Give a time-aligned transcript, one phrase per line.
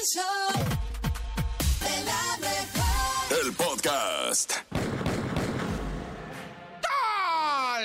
[0.00, 0.48] El show
[1.80, 3.44] de la mejor.
[3.44, 4.52] El podcast.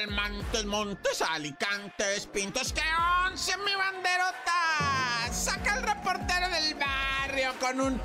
[0.08, 2.82] Montes, Montes, Alicantes, Pintos, que
[3.26, 5.30] once mi banderota.
[5.30, 8.02] Saca el reportero del barrio con un...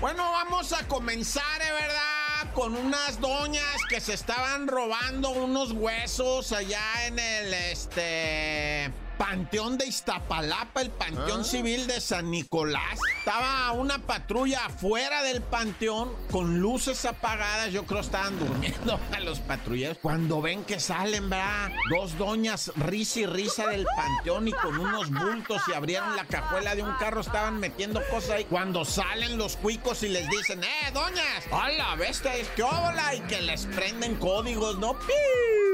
[0.00, 2.54] Bueno, vamos a comenzar, ¿eh, ¿verdad?
[2.54, 9.03] Con unas doñas que se estaban robando unos huesos allá en el, este...
[9.18, 12.98] Panteón de Iztapalapa, el Panteón Civil de San Nicolás.
[13.18, 17.72] Estaba una patrulla afuera del panteón con luces apagadas.
[17.72, 19.98] Yo creo estaban durmiendo a los patrulleros.
[20.02, 21.72] Cuando ven que salen, ¿verdad?
[21.90, 26.74] Dos doñas risa y risa del panteón y con unos bultos y abrieron la cajuela
[26.74, 28.44] de un carro, estaban metiendo cosas ahí.
[28.44, 31.44] Cuando salen los cuicos y les dicen, ¡eh, doñas!
[31.50, 32.36] ¡Hola, bestia!
[32.36, 33.14] ¡Es que hola!
[33.14, 34.98] Y que les prenden códigos, ¿no?
[34.98, 35.73] ¡Pi!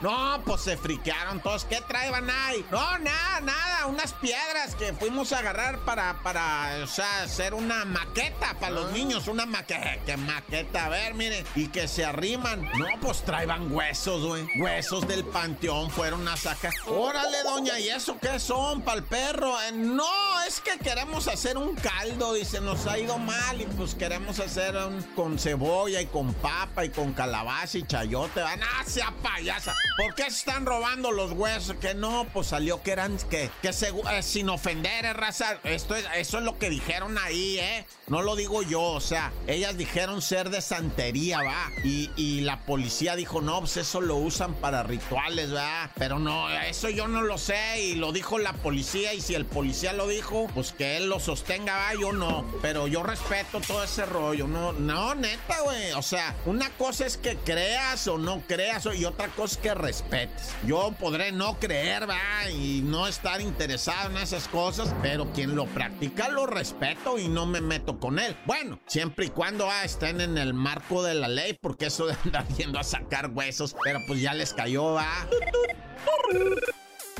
[0.00, 1.64] No, pues se friquearon todos.
[1.64, 2.64] ¿Qué traían ahí?
[2.70, 3.86] No, nada, nada.
[3.86, 8.92] Unas piedras que fuimos a agarrar para, para, o sea, hacer una maqueta para los
[8.92, 9.26] niños.
[9.26, 9.96] Una maqueta.
[10.06, 10.86] ¿Qué maqueta?
[10.86, 11.44] A ver, miren.
[11.56, 12.62] Y que se arriman.
[12.78, 14.48] No, pues traían huesos, güey.
[14.58, 16.72] Huesos del panteón fueron a sacar.
[16.86, 18.82] Órale, doña, ¿y eso qué son?
[18.82, 19.60] ¿Para el perro?
[19.62, 23.60] Eh, no, es que queremos hacer un caldo y se nos ha ido mal.
[23.60, 28.40] Y pues queremos hacer un con cebolla y con papa y con calabaza y chayote.
[28.42, 29.74] Van a sea payasa.
[29.96, 31.76] ¿Por qué se están robando los huesos?
[31.80, 35.58] Que no, pues salió que eran, que, que segu- eh, sin ofender, eh, raza.
[35.64, 37.86] Esto es, eso es lo que dijeron ahí, ¿eh?
[38.06, 41.70] No lo digo yo, o sea, ellas dijeron ser de santería, va.
[41.84, 45.90] Y, y la policía dijo, no, pues eso lo usan para rituales, va.
[45.96, 49.14] Pero no, eso yo no lo sé y lo dijo la policía.
[49.14, 51.94] Y si el policía lo dijo, pues que él lo sostenga, va.
[52.00, 52.46] Yo no.
[52.62, 54.46] Pero yo respeto todo ese rollo.
[54.46, 55.92] No, no, neta, güey.
[55.92, 59.74] O sea, una cosa es que creas o no creas, y otra cosa es que
[59.78, 60.54] respetes.
[60.66, 65.66] Yo podré no creer, va, y no estar interesado en esas cosas, pero quien lo
[65.66, 68.36] practica lo respeto y no me meto con él.
[68.46, 72.16] Bueno, siempre y cuando ah, estén en el marco de la ley, porque eso de
[72.24, 75.26] andar yendo a sacar huesos, pero pues ya les cayó, va.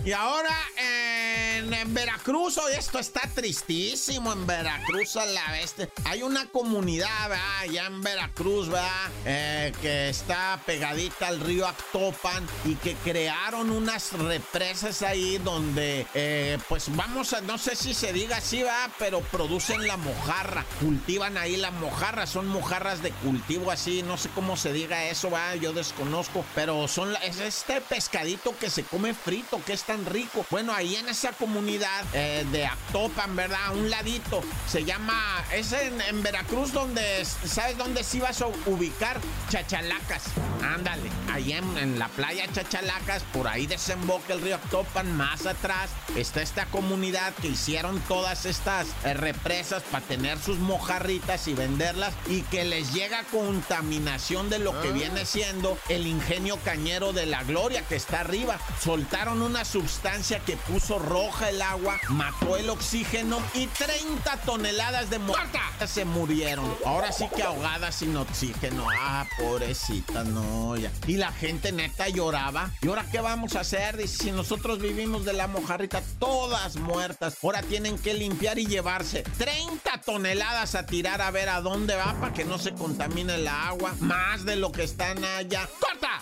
[0.04, 5.88] Y ahora en, Veracruz, hoy esto está tristísimo en Veracruz a la bestia.
[6.04, 7.59] Hay una comunidad, ¿verdad?
[7.60, 9.10] allá en Veracruz, ¿verdad?
[9.25, 16.58] Eh, que está pegadita al río Actopan y que crearon unas represas ahí donde, eh,
[16.69, 18.91] pues vamos a, no sé si se diga así, ¿verdad?
[18.98, 24.28] Pero producen la mojarra, cultivan ahí la mojarra, son mojarras de cultivo así, no sé
[24.34, 25.54] cómo se diga eso, ¿verdad?
[25.54, 30.44] Yo desconozco, pero son, es este pescadito que se come frito, que es tan rico.
[30.50, 33.59] Bueno, ahí en esa comunidad eh, de Actopan, ¿verdad?
[33.69, 38.49] A un ladito, se llama, es en, en Veracruz donde, ¿sabes dónde se ibas a
[38.66, 39.19] ubicar?
[39.49, 40.25] Chachalacas.
[40.62, 45.88] Ándale, ahí en, en la playa Chachalacas, por ahí desemboca el río Actopan, más atrás
[46.16, 52.12] está esta comunidad que hicieron todas estas eh, represas para tener sus mojarritas y venderlas
[52.26, 57.43] y que les llega contaminación de lo que viene siendo el ingenio cañero de la
[57.44, 58.59] gloria que está arriba.
[58.82, 65.18] Soltaron una sustancia que puso roja el agua, mató el oxígeno y 30 toneladas de
[65.18, 66.76] muerta se murieron.
[66.84, 68.86] Ahora sí que ahogadas sin oxígeno.
[68.98, 70.90] Ah, pobrecita, no, ya.
[71.06, 72.70] Y la gente neta lloraba.
[72.82, 73.96] ¿Y ahora qué vamos a hacer?
[73.96, 77.38] Dice, si nosotros vivimos de la mojarrita, todas muertas.
[77.42, 82.14] Ahora tienen que limpiar y llevarse 30 toneladas a tirar a ver a dónde va
[82.20, 83.94] para que no se contamine el agua.
[84.00, 85.68] Más de lo que están allá.
[85.80, 86.20] ¡Corta!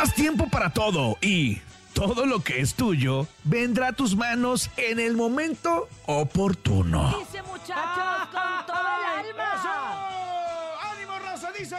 [0.00, 1.60] Haz tiempo para todo y
[1.92, 7.16] todo lo que es tuyo vendrá a tus manos en el momento oportuno.
[7.18, 10.08] Dice muchachos con todo el alma.
[10.92, 11.50] ¡Ánimo, raza!
[11.50, 11.76] Dice.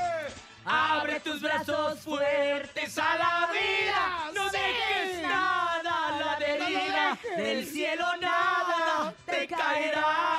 [0.65, 4.31] Abre tus brazos fuertes a la vida.
[4.35, 7.17] No dejes nada a la deriva.
[7.37, 10.38] Del cielo nada te caerá.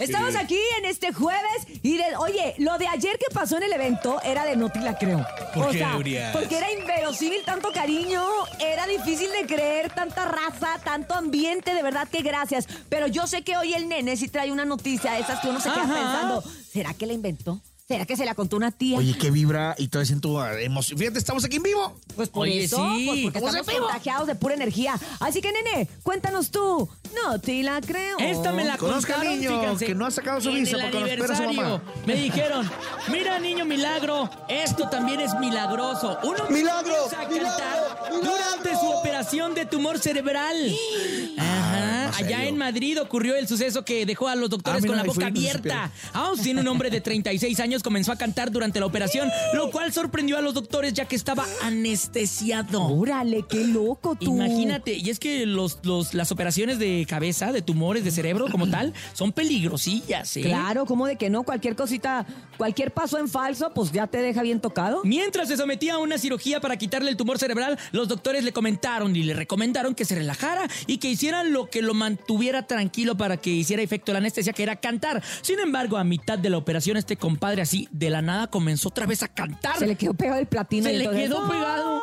[0.00, 3.72] Estamos aquí en este jueves y de, oye, lo de ayer que pasó en el
[3.72, 5.24] evento era de no te la creo.
[5.54, 6.32] ¿Por o qué, sea, Urias?
[6.36, 8.22] porque era inverosímil tanto cariño,
[8.58, 12.66] era difícil de creer, tanta raza, tanto ambiente, de verdad que gracias.
[12.88, 15.60] Pero yo sé que hoy el nene sí trae una noticia de esas que uno
[15.60, 15.94] se queda Ajá.
[15.94, 17.60] pensando, ¿será que la inventó?
[17.90, 18.98] ¿Será que se la contó una tía?
[18.98, 20.96] Oye, ¿qué vibra y todo eso en tu emoción?
[20.96, 21.98] Fíjate, estamos aquí en vivo.
[22.14, 23.04] Pues por Oye, eso, sí.
[23.08, 23.86] pues porque ¿Cómo se estamos vivo?
[23.88, 24.94] contagiados de pura energía.
[25.18, 26.88] Así que, nene, cuéntanos tú.
[27.24, 28.16] No te la creo.
[28.20, 30.82] Esta me la Conozca contaron, niño fíjense, que no ha sacado su en visa el
[30.82, 31.62] porque nos espera su mamá.
[31.62, 32.06] aniversario.
[32.06, 32.70] Me dijeron,
[33.10, 36.16] mira niño milagro, esto también es milagroso.
[36.22, 37.89] Uno Milagro, comienza a milagro, cantar milagro.
[38.10, 40.56] Durante su operación de tumor cerebral.
[41.38, 44.88] Ajá, ¿en allá en Madrid ocurrió el suceso que dejó a los doctores Ah, mira,
[44.88, 45.90] con la ahí boca fue, no se abierta.
[46.12, 50.36] Austin, un hombre de 36 años, comenzó a cantar durante la operación, lo cual sorprendió
[50.38, 52.86] a los doctores ya que estaba anestesiado.
[52.86, 54.36] Órale, qué loco tú.
[54.36, 58.68] Imagínate, y es que los, los, las operaciones de cabeza, de tumores de cerebro como
[58.68, 60.42] tal, son peligrosillas, ¿eh?
[60.42, 61.42] Claro, ¿cómo de que no?
[61.42, 65.00] Cualquier cosita, cualquier paso en falso, pues ya te deja bien tocado.
[65.04, 69.14] Mientras se sometía a una cirugía para quitarle el tumor cerebral, los doctores le comentaron
[69.16, 73.36] y le recomendaron que se relajara y que hicieran lo que lo mantuviera tranquilo para
[73.36, 75.22] que hiciera efecto la anestesia, que era cantar.
[75.42, 79.06] Sin embargo, a mitad de la operación, este compadre así, de la nada, comenzó otra
[79.06, 79.78] vez a cantar.
[79.78, 80.84] Se le quedó pegado el platino.
[80.84, 82.00] Se y le entonces- quedó pegado.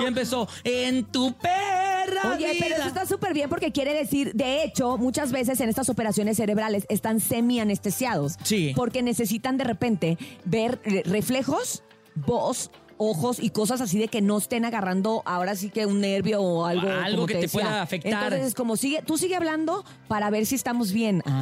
[0.00, 2.76] Y empezó, en tu perra Oye, pero vida".
[2.78, 6.86] eso está súper bien porque quiere decir, de hecho, muchas veces en estas operaciones cerebrales
[6.88, 8.34] están semi-anestesiados.
[8.44, 8.72] Sí.
[8.76, 11.82] Porque necesitan de repente ver eh, reflejos,
[12.14, 16.42] voz, ojos y cosas así de que no estén agarrando ahora sí que un nervio
[16.42, 16.88] o algo.
[16.88, 18.24] Algo como que te pueda afectar.
[18.24, 21.22] Entonces es como sigue, tú sigue hablando para ver si estamos bien.
[21.26, 21.32] Es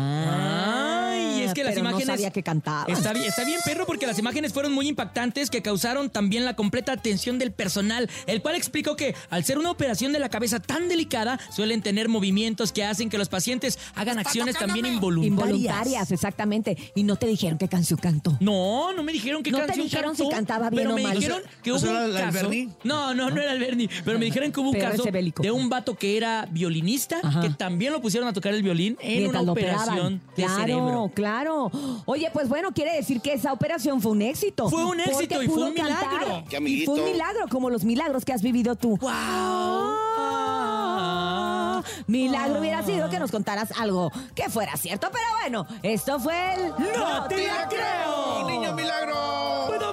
[1.56, 2.06] que las pero imágenes.
[2.08, 2.84] No sabía que cantaba.
[2.88, 6.54] Está bien, está bien, perro, porque las imágenes fueron muy impactantes que causaron también la
[6.54, 10.60] completa atención del personal, el cual explicó que al ser una operación de la cabeza
[10.60, 15.48] tan delicada, suelen tener movimientos que hacen que los pacientes hagan acciones también involuntarias.
[15.48, 16.76] Involuntarias, exactamente.
[16.94, 18.36] Y no te dijeron qué canción cantó.
[18.40, 20.96] No, no me dijeron que No te canción dijeron cantó, si cantaba bien pero o
[20.96, 21.16] me mal.
[21.16, 22.32] dijeron que ¿No hubo un caso.
[22.32, 22.68] Bernie?
[22.84, 25.68] No, no, no era el Bernie, pero me dijeron que hubo un caso de un
[25.68, 27.40] vato que era violinista, Ajá.
[27.40, 30.20] que también lo pusieron a tocar el violín en Mientras una operación operaban.
[30.36, 31.10] de claro, cerebro.
[31.14, 31.45] claro.
[32.04, 34.68] Oye, pues bueno, quiere decir que esa operación fue un éxito.
[34.68, 36.44] Fue un éxito y fue un milagro.
[36.48, 38.96] Qué Y fue un milagro, como los milagros que has vivido tú.
[38.96, 39.10] ¡Wow!
[40.18, 46.54] Ah, milagro hubiera sido que nos contaras algo que fuera cierto, pero bueno, esto fue
[46.54, 46.68] el...
[46.70, 48.46] ¡No te la creo!
[48.48, 49.85] ¡Niño milagro!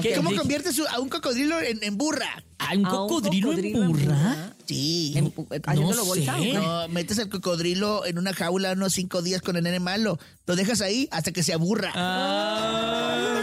[0.00, 0.14] ¿Qué?
[0.14, 2.44] ¿cómo conviertes a un cocodrilo en, en burra?
[2.58, 4.53] ¿Hay un ¿A un cocodrilo, cocodrilo en burra?
[4.67, 5.12] Sí.
[5.17, 5.32] En-
[5.67, 6.53] ¿Haciéndolo no bolsa sé.
[6.55, 10.19] No, metes al cocodrilo en una jaula unos cinco días con el nene malo.
[10.47, 11.93] Lo dejas ahí hasta que se aburra.
[11.94, 13.43] Ah.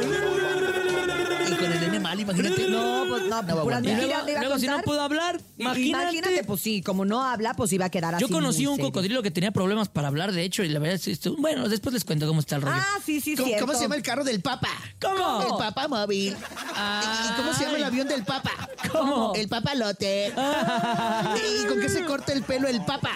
[1.48, 2.70] Y con el nene malo, imagínate.
[2.70, 3.84] No, pues no, No va a puras aguantar.
[3.84, 6.04] Y mentiras luego, le iba a luego si no puedo hablar, imagínate.
[6.16, 8.22] Imagínate, pues sí, como no habla, pues iba a quedar así.
[8.26, 8.92] Yo conocí un serio.
[8.92, 12.04] cocodrilo que tenía problemas para hablar, de hecho, y la verdad es Bueno, después les
[12.04, 12.76] cuento cómo está el rollo.
[12.78, 13.66] Ah, sí, sí, ¿Cómo, cierto.
[13.66, 14.70] cómo se llama el carro del Papa?
[15.02, 15.42] ¿Cómo?
[15.44, 16.36] El Papa móvil.
[16.76, 17.30] Ay.
[17.30, 18.52] ¿Y cómo se llama el avión del Papa?
[18.94, 19.34] ¿Cómo?
[19.36, 20.28] El papalote.
[20.34, 23.12] ¿Y con qué se corta el pelo el Papa?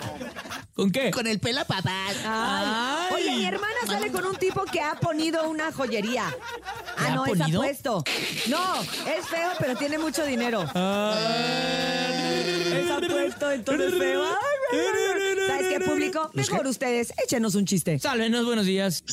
[0.76, 1.10] ¿Con qué?
[1.10, 1.92] Con el pela papá.
[2.08, 2.16] Ay.
[2.26, 3.08] Ay.
[3.16, 6.26] Oye, mi hermana sale con un tipo que ha ponido una joyería.
[6.30, 6.42] ¿Qué
[6.98, 8.04] Ah, ha no, es apuesto.
[8.48, 10.62] No, es feo, pero tiene mucho dinero.
[10.64, 10.70] Es
[12.92, 14.24] apuesto, entonces feo.
[14.24, 14.34] Ay,
[14.72, 15.48] ay, ay, ay.
[15.48, 16.30] ¿Sabes qué, público?
[16.34, 17.98] Mejor ustedes, échenos un chiste.
[17.98, 19.04] Sálvenos, buenos días.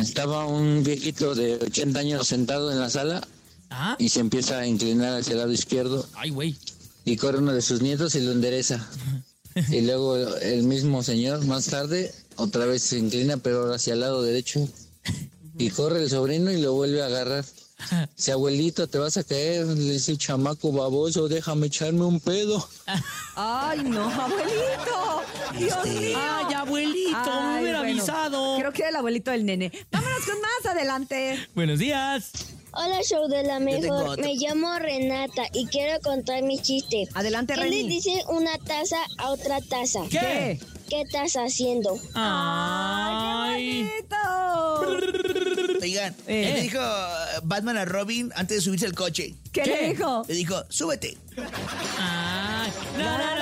[0.00, 3.20] Estaba un viejito de 80 años sentado en la sala
[3.70, 3.96] ¿Ah?
[3.98, 6.56] y se empieza a inclinar hacia el lado izquierdo Ay, güey.
[7.04, 8.86] y corre uno de sus nietos y lo endereza.
[9.68, 14.00] Y luego el mismo señor más tarde otra vez se inclina pero ahora hacia el
[14.00, 14.66] lado derecho
[15.58, 17.44] y corre el sobrino y lo vuelve a agarrar.
[18.16, 19.66] Dice, abuelito, te vas a caer.
[19.66, 22.66] Le dice, chamaco baboso, déjame echarme un pedo.
[23.34, 25.22] Ay, no, abuelito.
[25.58, 26.18] Dios mío.
[26.18, 28.56] Ay, abuelito, me Ay, hubiera bueno, avisado.
[28.58, 29.72] Creo que era el abuelito del nene.
[29.90, 31.48] Vámonos con más adelante.
[31.54, 32.30] Buenos días.
[32.72, 34.18] Hola, show de la mejor.
[34.20, 37.08] Me llamo Renata y quiero contar mi chiste.
[37.14, 37.88] Adelante, ¿Qué le Reni.
[37.88, 40.00] dice una taza a otra taza?
[40.10, 40.60] ¿Qué?
[40.88, 41.98] ¿Qué estás haciendo?
[42.14, 43.90] Ay.
[44.78, 45.16] Bonito.
[45.82, 46.42] Oigan, Eh.
[46.46, 46.80] ¿qué le dijo
[47.42, 49.34] Batman a Robin antes de subirse al coche?
[49.52, 49.70] ¿Qué, ¿Qué?
[49.70, 50.22] le dijo?
[50.28, 51.16] Le dijo, súbete.
[51.98, 52.70] Ay.
[52.98, 53.39] La, la, la,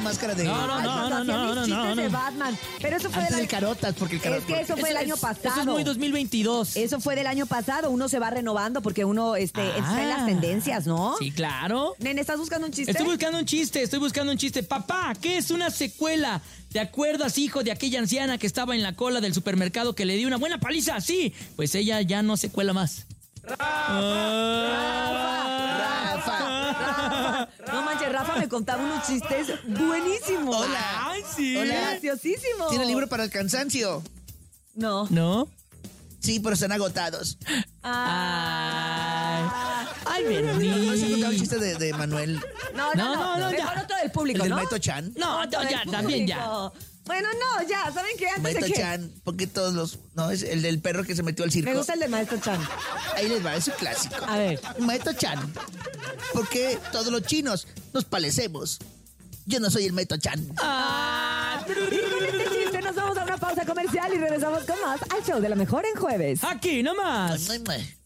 [0.00, 0.44] llama máscara de...
[0.44, 2.10] No, no, no, no, no, no, chistes no, de no.
[2.18, 2.58] Batman.
[2.80, 4.46] Pero eso fue Antes del del carotas, porque el Es carotas...
[4.46, 5.48] que eso fue el año es- pasado.
[5.50, 6.76] Eso es muy 2022.
[6.76, 7.90] Eso fue del año pasado.
[7.90, 10.26] Uno se va renovando porque uno este, está en las Ah.
[10.26, 11.16] tendencias, ¿no?
[11.18, 11.94] Sí, claro.
[11.98, 12.90] Nene, ¿estás buscando un chiste?
[12.92, 14.62] Estoy buscando un chiste, estoy buscando un chiste.
[14.62, 16.40] Papá, ¿qué es una secuela?
[16.72, 20.16] ¿Te acuerdas, hijo, de aquella anciana que estaba en la cola del supermercado que le
[20.16, 21.00] dio una buena paliza?
[21.00, 23.06] Sí, pues ella ya no se cuela más.
[26.20, 27.39] Rafa.
[27.66, 30.56] No manches, Rafa me contaba unos chistes buenísimos.
[30.56, 31.04] Hola.
[31.10, 31.56] Ay, sí.
[31.56, 31.74] Hola.
[31.74, 32.70] Graciosísimos.
[32.70, 34.02] ¿Tiene libro para el cansancio?
[34.74, 35.06] No.
[35.10, 35.48] ¿No?
[36.20, 37.38] Sí, pero están agotados.
[37.82, 39.48] Ay.
[40.06, 41.10] Ay, ¿No se Bernie.
[41.12, 42.40] contaba el chiste de, de Manuel?
[42.74, 43.82] No, No, no, no, no, Mejor ya.
[43.84, 44.56] otro del público, ¿El del ¿no?
[44.56, 45.12] Maito Chan?
[45.16, 46.70] No, no, ya, también ya.
[47.10, 47.90] Bueno, no, ya.
[47.92, 48.28] ¿Saben qué?
[48.28, 48.80] Antes de Maito que...
[48.80, 49.98] Chan, porque todos los...
[50.14, 51.68] No, es el del perro que se metió al circo.
[51.68, 52.60] Me gusta el del maestro Chan.
[53.16, 54.14] Ahí les va, es un clásico.
[54.28, 54.60] A ver.
[54.78, 55.52] Maito Chan,
[56.32, 58.78] ¿por qué todos los chinos nos parecemos?
[59.44, 60.52] Yo no soy el Maito Chan.
[60.58, 65.00] Ah, Y con este chiste nos vamos a una pausa comercial y regresamos con más
[65.10, 66.44] al show de la mejor en jueves.
[66.44, 67.50] Aquí nomás.
[67.50, 67.66] Ay, ay.
[67.66, 67.99] ¡La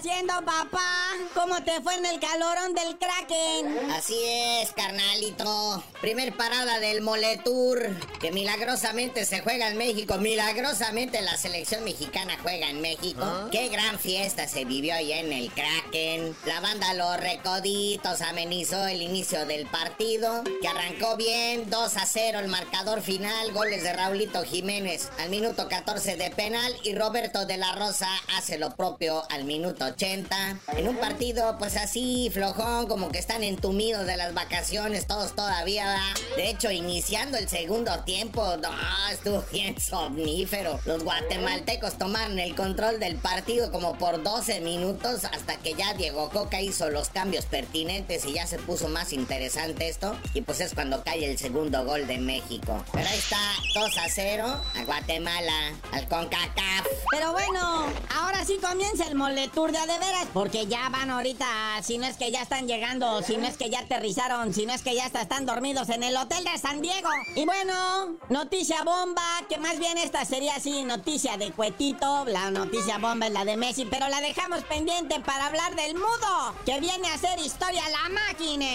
[0.00, 1.09] haciendo, papá?
[1.34, 3.90] ¿Cómo te fue en el calorón del Kraken?
[3.92, 5.82] Así es, carnalito.
[6.00, 10.18] Primer parada del Moletour, que milagrosamente se juega en México.
[10.18, 13.24] Milagrosamente la selección mexicana juega en México.
[13.52, 16.34] Qué gran fiesta se vivió allá en el Kraken.
[16.46, 22.40] La banda Los Recoditos amenizó el inicio del partido, que arrancó bien, 2 a 0
[22.40, 27.56] el marcador final, goles de Raulito Jiménez al minuto 14 de penal y Roberto de
[27.56, 30.60] la Rosa hace lo propio al minuto 80.
[30.76, 31.19] En un partido
[31.58, 35.84] pues así flojón, como que están entumidos de las vacaciones todos todavía.
[35.84, 36.36] ¿verdad?
[36.36, 38.70] De hecho, iniciando el segundo tiempo, no,
[39.12, 40.80] estuvo bien somnífero.
[40.86, 46.30] Los guatemaltecos tomaron el control del partido como por 12 minutos hasta que ya Diego
[46.30, 50.16] Coca hizo los cambios pertinentes y ya se puso más interesante esto.
[50.32, 52.82] Y pues es cuando cae el segundo gol de México.
[52.92, 53.38] Pero ahí está
[53.74, 56.86] 2 a 0 a Guatemala, al CONCACAF.
[57.10, 57.84] Pero bueno,
[58.16, 61.46] ahora sí comienza el a de veras, porque ya van ahorita,
[61.82, 64.72] si no es que ya están llegando, si no es que ya aterrizaron, si no
[64.72, 67.08] es que ya están dormidos en el hotel de San Diego.
[67.34, 72.98] Y bueno, noticia bomba, que más bien esta sería así, noticia de cuetito, la noticia
[72.98, 77.08] bomba es la de Messi, pero la dejamos pendiente para hablar del mudo, que viene
[77.08, 78.66] a hacer historia la máquina.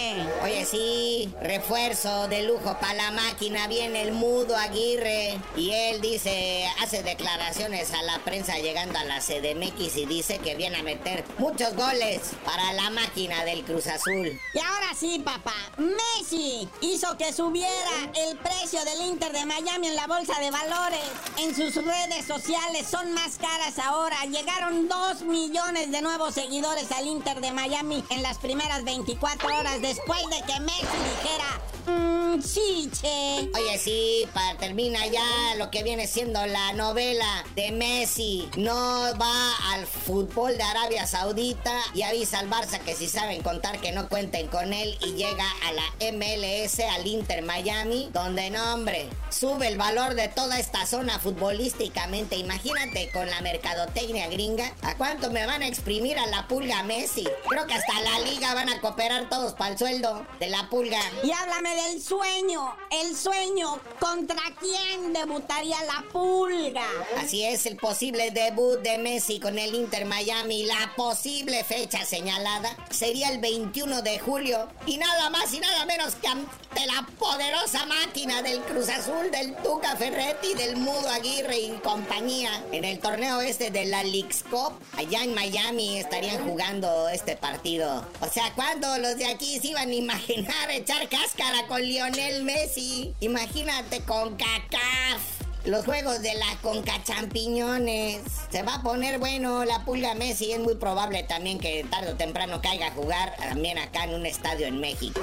[0.43, 3.67] Oye, sí, refuerzo de lujo para la máquina.
[3.67, 5.39] Viene el mudo Aguirre.
[5.55, 10.55] Y él dice, hace declaraciones a la prensa llegando a la CDMX y dice que
[10.55, 14.39] viene a meter muchos goles para la máquina del Cruz Azul.
[14.53, 19.95] Y ahora sí, papá, Messi hizo que subiera el precio del Inter de Miami en
[19.95, 21.01] la bolsa de valores.
[21.37, 24.25] En sus redes sociales son más caras ahora.
[24.25, 29.81] Llegaron 2 millones de nuevos seguidores al Inter de Miami en las primeras 24 horas
[29.81, 33.49] después de que Messi dijera, mmm, sí, che.
[33.55, 38.49] Oye, sí, para termina ya lo que viene siendo la novela de Messi.
[38.57, 38.75] No
[39.19, 43.91] va al fútbol de Arabia Saudita y avisa al Barça que si saben contar que
[43.91, 49.09] no cuenten con él y llega a la MLS, al Inter Miami, donde no, hombre,
[49.29, 52.37] sube el valor de toda esta zona futbolísticamente.
[52.37, 57.27] Imagínate con la mercadotecnia gringa, ¿a cuánto me van a exprimir a la pulga Messi?
[57.49, 60.99] Creo que hasta la liga van a cooperar todos para el sueldo de la pulga.
[61.21, 63.77] Y háblame del sueño, el sueño.
[63.99, 66.85] ¿Contra quién debutaría la pulga?
[67.17, 72.75] Así es, el posible debut de Messi con el Inter Miami, la posible fecha señalada
[72.89, 77.85] sería el 21 de julio y nada más y nada menos que ante la poderosa
[77.85, 82.63] máquina del Cruz Azul, del Tuca Ferretti, del Mudo Aguirre y compañía.
[82.71, 88.05] En el torneo este de la Leagues Cup, allá en Miami estarían jugando este partido.
[88.21, 93.13] O sea, ¿cuándo los de aquí se iban a imaginar echar cáscara con Lionel Messi?
[93.19, 95.44] Imagínate con CACAF.
[95.65, 98.21] Los juegos de la Conca Champiñones.
[98.51, 100.51] Se va a poner bueno la pulga Messi.
[100.51, 104.27] Es muy probable también que tarde o temprano caiga a jugar también acá en un
[104.27, 105.19] estadio en México.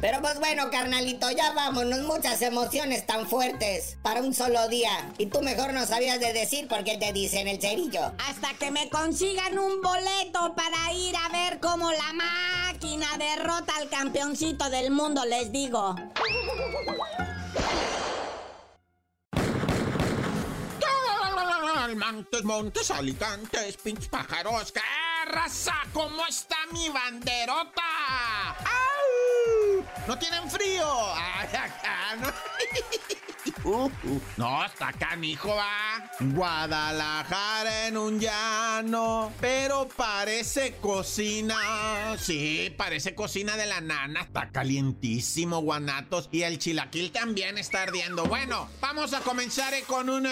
[0.00, 2.00] Pero pues bueno, carnalito, ya vámonos.
[2.00, 5.12] Muchas emociones tan fuertes para un solo día.
[5.18, 8.12] Y tú mejor no sabías de decir por qué te dicen el cerillo.
[8.26, 13.90] Hasta que me consigan un boleto para ir a ver cómo la máquina derrota al
[13.90, 15.94] campeoncito del mundo, les digo.
[21.94, 24.72] Montes, montes, alicantes, pinches pájaros.
[24.72, 24.80] ¡Qué
[25.26, 25.74] raza!
[25.92, 28.50] ¿Cómo está mi banderota?
[28.58, 29.84] ¡Au!
[30.06, 30.86] ¿No tienen frío?
[31.14, 32.28] Ay, acá, ¿no?
[34.38, 36.10] No, está canijo, va.
[36.20, 42.16] Guadalajara en un llano, pero parece cocina.
[42.18, 44.22] Sí, parece cocina de la nana.
[44.22, 46.30] Está calientísimo, guanatos.
[46.32, 48.24] Y el chilaquil también está ardiendo.
[48.24, 50.26] Bueno, vamos a comenzar con un...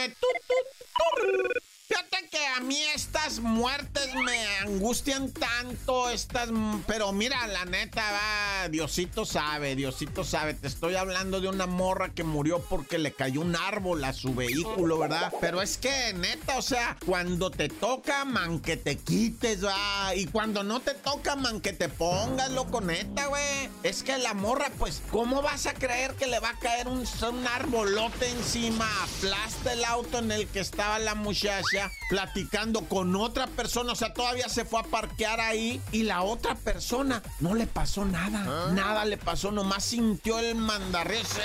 [1.89, 6.49] Fíjate que a mí estas muertes me angustian tanto, estas...
[6.85, 10.55] Pero mira, la neta, va, Diosito sabe, Diosito sabe.
[10.55, 14.35] Te estoy hablando de una morra que murió porque le cayó un árbol a su
[14.35, 15.33] vehículo, ¿verdad?
[15.41, 20.13] Pero es que, neta, o sea, cuando te toca, man, que te quites, va.
[20.17, 23.71] Y cuando no te toca, man, que te pongas, loco, neta, güey.
[23.85, 27.07] Es que la morra, pues, ¿cómo vas a creer que le va a caer un,
[27.29, 28.91] un arbolote encima?
[29.05, 31.76] Aplasta el auto en el que estaba la muchacha
[32.09, 36.55] platicando con otra persona, o sea, todavía se fue a parquear ahí y la otra
[36.55, 41.43] persona no le pasó nada, nada le pasó, nomás sintió el mandarreo, se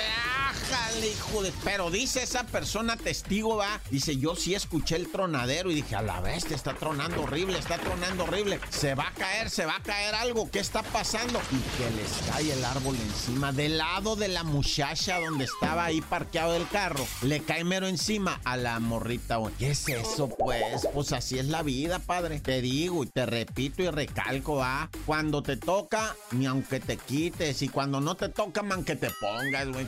[1.63, 6.01] Pero dice esa persona testigo, va, dice, yo sí escuché el tronadero y dije, a
[6.01, 9.83] la bestia, está tronando horrible, está tronando horrible, se va a caer, se va a
[9.83, 11.39] caer algo, ¿qué está pasando?
[11.51, 16.01] Y que les cae el árbol encima, del lado de la muchacha donde estaba ahí
[16.01, 19.39] parqueado el carro, le cae mero encima a la morrita.
[19.57, 20.87] ¿Qué es eso, pues?
[20.93, 22.39] Pues así es la vida, padre.
[22.39, 24.89] Te digo y te repito y recalco, va.
[25.05, 27.61] Cuando te toca, ni aunque te quites.
[27.61, 29.87] Y cuando no te toca, man, que te pongas, güey.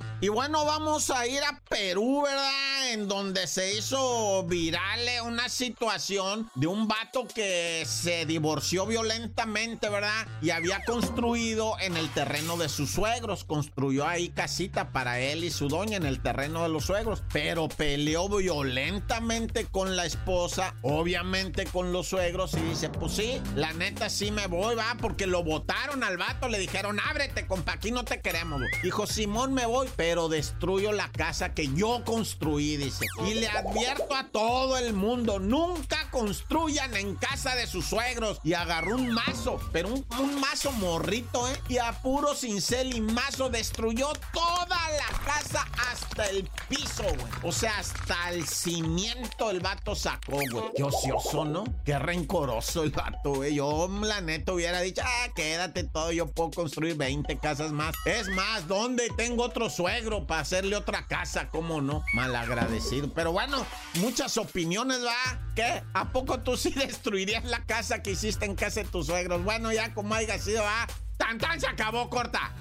[0.23, 2.91] Y bueno, vamos a ir a Perú, ¿verdad?
[2.91, 10.27] En donde se hizo viral una situación de un vato que se divorció violentamente, ¿verdad?
[10.41, 13.43] Y había construido en el terreno de sus suegros.
[13.45, 17.23] Construyó ahí casita para él y su doña en el terreno de los suegros.
[17.33, 22.53] Pero peleó violentamente con la esposa, obviamente con los suegros.
[22.53, 26.47] Y dice, pues sí, la neta sí me voy, va, porque lo votaron al vato.
[26.47, 28.59] Le dijeron, ábrete, compa, aquí no te queremos.
[28.59, 28.71] güey".
[28.83, 33.05] Dijo, Simón, me voy, destruyo la casa que yo construí, dice.
[33.27, 38.39] Y le advierto a todo el mundo, nunca construyan en casa de sus suegros.
[38.43, 41.59] Y agarró un mazo, pero un, mazo morrito, ¿eh?
[41.69, 47.31] Y a puro cincel y mazo destruyó toda la casa hasta el piso, güey.
[47.43, 50.65] O sea, hasta el cimiento el vato sacó, güey.
[50.75, 51.63] Qué ocioso, ¿no?
[51.85, 53.55] Qué rencoroso el vato, güey.
[53.55, 57.95] Yo, la neta, hubiera dicho, ah, quédate todo, yo puedo construir 20 casas más.
[58.05, 61.49] Es más, ¿dónde tengo otro suegro para hacerle otra casa?
[61.49, 62.03] ¿Cómo no?
[62.13, 63.11] Malagradecido.
[63.13, 65.39] Pero bueno, muchas opiniones, ¿va?
[65.55, 65.83] ¿Qué?
[66.01, 69.43] ¿A poco tú sí destruirías la casa que hiciste en casa de tus suegros?
[69.43, 70.87] Bueno, ya como haya sido, ¿va?
[71.17, 71.61] ¡Tan, tan!
[71.61, 72.51] Se acabó, corta.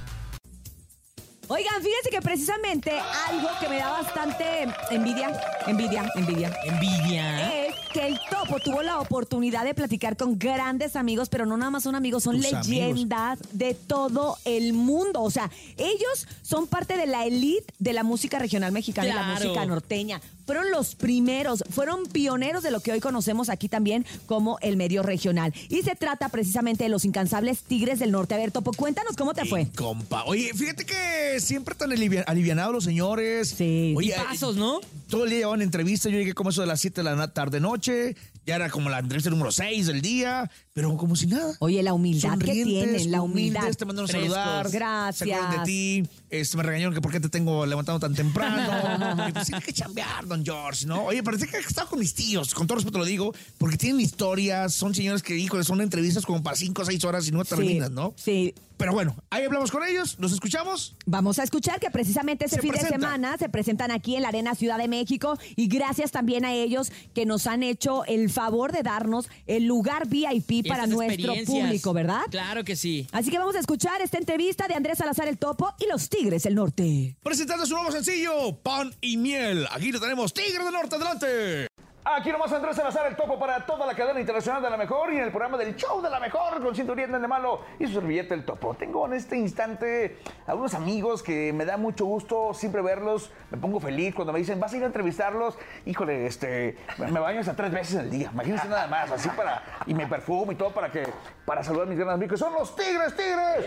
[1.52, 2.92] Oigan, fíjense que precisamente
[3.28, 4.44] algo que me da bastante
[4.92, 5.32] envidia,
[5.66, 7.66] envidia, envidia, Envidia.
[7.66, 11.72] es que el Topo tuvo la oportunidad de platicar con grandes amigos, pero no nada
[11.72, 15.22] más son amigos, son Tus leyendas de todo el mundo.
[15.22, 19.24] O sea, ellos son parte de la elite de la música regional mexicana y la
[19.24, 19.44] Claro.
[19.48, 20.20] música norteña.
[20.46, 25.02] Fueron los primeros, fueron pioneros de lo que hoy conocemos aquí también como el medio
[25.04, 25.52] regional.
[25.68, 28.34] Y se trata precisamente de los incansables Tigres del Norte.
[28.34, 29.68] A ver, Topo, cuéntanos cómo te fue.
[29.76, 30.24] Compa.
[30.24, 33.54] Oye, fíjate que siempre tan alivia- alivianados los señores.
[33.56, 33.94] Sí.
[33.96, 34.80] Oye, Pasos, ¿no?
[35.08, 36.10] todo el día llevaban entrevistas.
[36.12, 38.16] Yo llegué como eso de las 7 de la tarde-noche.
[38.50, 40.50] Ya era como la entrevista número 6 del día.
[40.72, 41.54] Pero como si nada.
[41.60, 43.60] Oye, la humildad que tienen, la humildad.
[43.62, 44.70] humildes, te mandaron a saludar.
[44.70, 45.52] Gracias.
[45.52, 46.08] Se de ti.
[46.30, 49.20] Este, me regañaron que por qué te tengo levantando tan temprano.
[49.28, 51.04] Y pues tiene que chambear, don George, ¿no?
[51.04, 54.00] Oye, parece que he estado con mis tíos, con todo respeto lo digo, porque tienen
[54.00, 57.44] historias, son señores que, híjole, son entrevistas como para 5 o 6 horas y no
[57.44, 58.14] terminan, ¿no?
[58.16, 58.54] Sí.
[58.80, 60.96] Pero bueno, ahí hablamos con ellos, los escuchamos.
[61.04, 64.28] Vamos a escuchar que precisamente este Se fin de semana se presentan aquí en la
[64.28, 68.72] Arena Ciudad de México y gracias también a ellos que nos han hecho el favor
[68.72, 72.22] de darnos el lugar VIP para Estas nuestro público, ¿verdad?
[72.30, 73.06] Claro que sí.
[73.12, 76.44] Así que vamos a escuchar esta entrevista de Andrés Salazar el Topo y los Tigres
[76.44, 77.16] del Norte.
[77.22, 79.66] Presentando su nuevo sencillo, Pan y Miel.
[79.70, 81.66] Aquí lo tenemos, Tigre del Norte, adelante.
[82.02, 85.18] Aquí nomás Andrés Salazar, el topo para toda la cadena internacional de la mejor y
[85.18, 88.34] en el programa del show de la mejor con Cinturita de Malo y su servilleta
[88.34, 88.72] el topo.
[88.74, 93.30] Tengo en este instante algunos amigos que me da mucho gusto siempre verlos.
[93.50, 95.58] Me pongo feliz cuando me dicen, vas a ir a entrevistarlos.
[95.84, 98.30] Híjole, este, me baño hasta tres veces al día.
[98.32, 101.06] Imagínense nada más, así para, y me perfumo y todo para que,
[101.44, 102.32] para saludar a mis grandes amigos.
[102.32, 103.66] que Son los Tigres, Tigres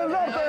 [0.00, 0.40] del Norte.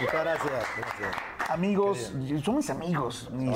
[0.00, 0.52] Muchas gracias.
[0.76, 1.14] gracias.
[1.50, 3.28] Amigos, son mis amigos.
[3.32, 3.54] mis-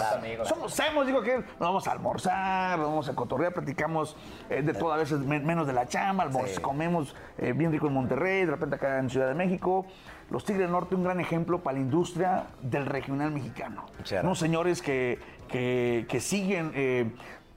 [0.48, 4.14] Somos hemos, digo que nos vamos a almorzar, nos vamos a cotorrear, platicamos
[4.50, 7.86] eh, de todo, a veces men- menos de la chamba, almorz- comemos eh, bien rico
[7.86, 9.86] en Monterrey, de repente acá en Ciudad de México.
[10.30, 13.86] Los Tigres del Norte, un gran ejemplo para la industria del regional mexicano.
[14.26, 16.72] Unos señores que, que, que siguen.
[16.74, 17.10] eh,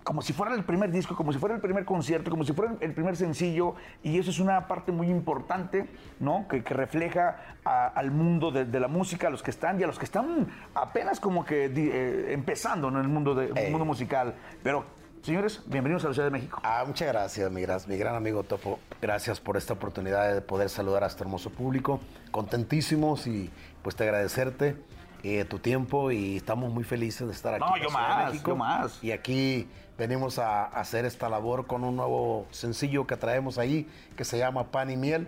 [0.04, 2.74] como si fuera el primer disco, como si fuera el primer concierto, como si fuera
[2.80, 5.88] el primer sencillo, y eso es una parte muy importante,
[6.20, 6.48] ¿no?
[6.50, 9.84] Que, que refleja a- al mundo de, de la música, a los que están y
[9.84, 13.00] a los que están apenas como que eh, empezando ¿no?
[13.00, 14.34] en el mundo, de, el mundo musical.
[14.64, 14.86] Pero,
[15.22, 16.60] señores, bienvenidos a la Ciudad de México.
[16.64, 18.80] Ah, muchas gracias, mi, gran- mi gran amigo Topo.
[19.02, 22.00] Gracias por esta oportunidad de poder saludar a este hermoso público.
[22.32, 23.52] Contentísimos y
[23.84, 24.76] pues te agradecerte
[25.24, 27.64] eh, tu tiempo y estamos muy felices de estar aquí.
[27.64, 28.50] No, yo más, México.
[28.52, 29.04] yo más.
[29.04, 29.68] Y aquí
[30.02, 33.88] venimos a, hacer esta labor con un nuevo sencillo que traemos ahí
[34.18, 35.28] que se llama Pan y Miel.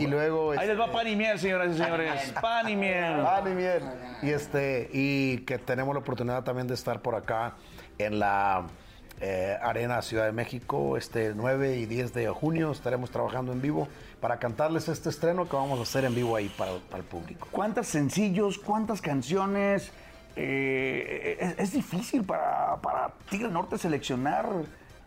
[0.00, 0.50] y luego...
[0.50, 2.34] Ahí les va pan y miel, señoras y señores.
[2.42, 3.22] Pan y miel.
[3.22, 3.82] Pan y miel.
[4.20, 7.54] Y, este, y que tenemos la oportunidad también de estar por acá
[7.98, 8.66] en la
[9.20, 12.72] eh, Arena Ciudad de México este 9 y 10 de junio.
[12.72, 13.86] Estaremos trabajando en vivo
[14.20, 17.46] para cantarles este estreno que vamos a hacer en vivo ahí para, para el público.
[17.52, 19.92] ¿Cuántos sencillos, cuántas canciones?
[20.36, 24.48] Eh, es, es difícil para, para Tigre Norte seleccionar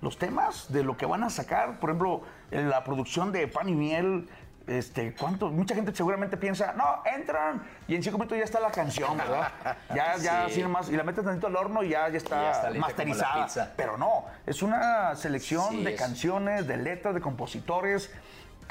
[0.01, 1.79] los temas de lo que van a sacar.
[1.79, 4.29] Por ejemplo, en la producción de Pan y Miel.
[4.67, 5.49] Este, ¿cuánto?
[5.49, 9.47] Mucha gente seguramente piensa, no, entran y en cinco minutos ya está la canción, ¿verdad?
[9.95, 10.51] Ya, ya, Sí.
[10.51, 13.73] así nomás, y la metes tantito al horno y ya, ya está, ya está masterizada.
[13.77, 18.11] Pero no, es una selección Sí, de es- canciones, de letras, de compositores.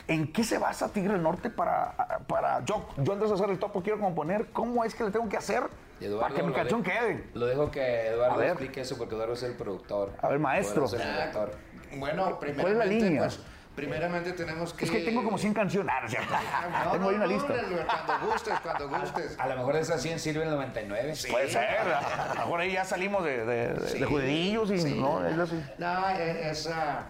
[0.06, 1.94] ¿En qué se basa Tigre Norte para,
[2.28, 4.50] para yo, yo antes de hacer el topo quiero componer?
[4.52, 5.62] ¿Cómo es que le tengo que hacer
[6.00, 7.24] Eduardo, para que mi canción de- quede?
[7.34, 10.12] Lo dejo que Eduardo explique eso porque Eduardo es el productor.
[10.20, 10.84] A ver, maestro.
[10.86, 11.52] Eduardo es el director.
[11.96, 13.20] Bueno, ¿Cuál es primeramente, la línea?
[13.22, 13.40] pues,
[13.74, 14.84] primeramente tenemos que...
[14.86, 15.94] Es que tengo como 100 canciones.
[15.94, 16.34] Ah, no es cierto.
[16.84, 17.54] No, tengo no, una no, lista.
[18.06, 19.36] Cuando gustes, cuando gustes.
[19.38, 21.14] A lo mejor de esas 100 sirve el 99.
[21.30, 21.64] Puede ser.
[21.78, 24.94] A lo mejor ahí ya salimos de, de, de- Sí, de judillos y sí.
[25.00, 25.62] no, es así.
[25.78, 27.06] No, eh, es, ah,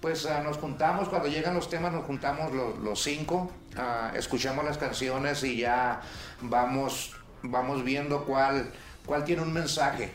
[0.00, 4.64] pues ah, nos juntamos, cuando llegan los temas nos juntamos los, los cinco, ah, escuchamos
[4.64, 6.00] las canciones y ya
[6.40, 8.70] vamos, vamos viendo cuál,
[9.06, 10.10] cuál tiene un mensaje.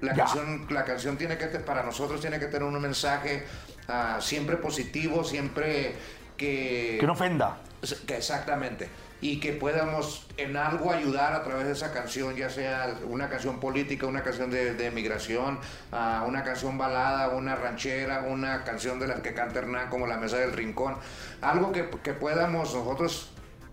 [0.00, 0.24] La Ya.
[0.24, 3.44] canción, la canción tiene que, para nosotros tiene que tener un mensaje
[3.88, 5.94] ah, siempre positivo, siempre
[6.36, 6.98] que...
[7.00, 7.58] Que no ofenda.
[8.06, 8.88] Que exactamente.
[9.20, 13.58] Y que podamos en algo ayudar a través de esa canción, ya sea una canción
[13.58, 15.58] política, una canción de, de migración,
[15.90, 20.18] ah, una canción balada, una ranchera, una canción de las que canta Hernán como La
[20.18, 20.96] Mesa del Rincón.
[21.40, 23.30] Algo que, que podamos nosotros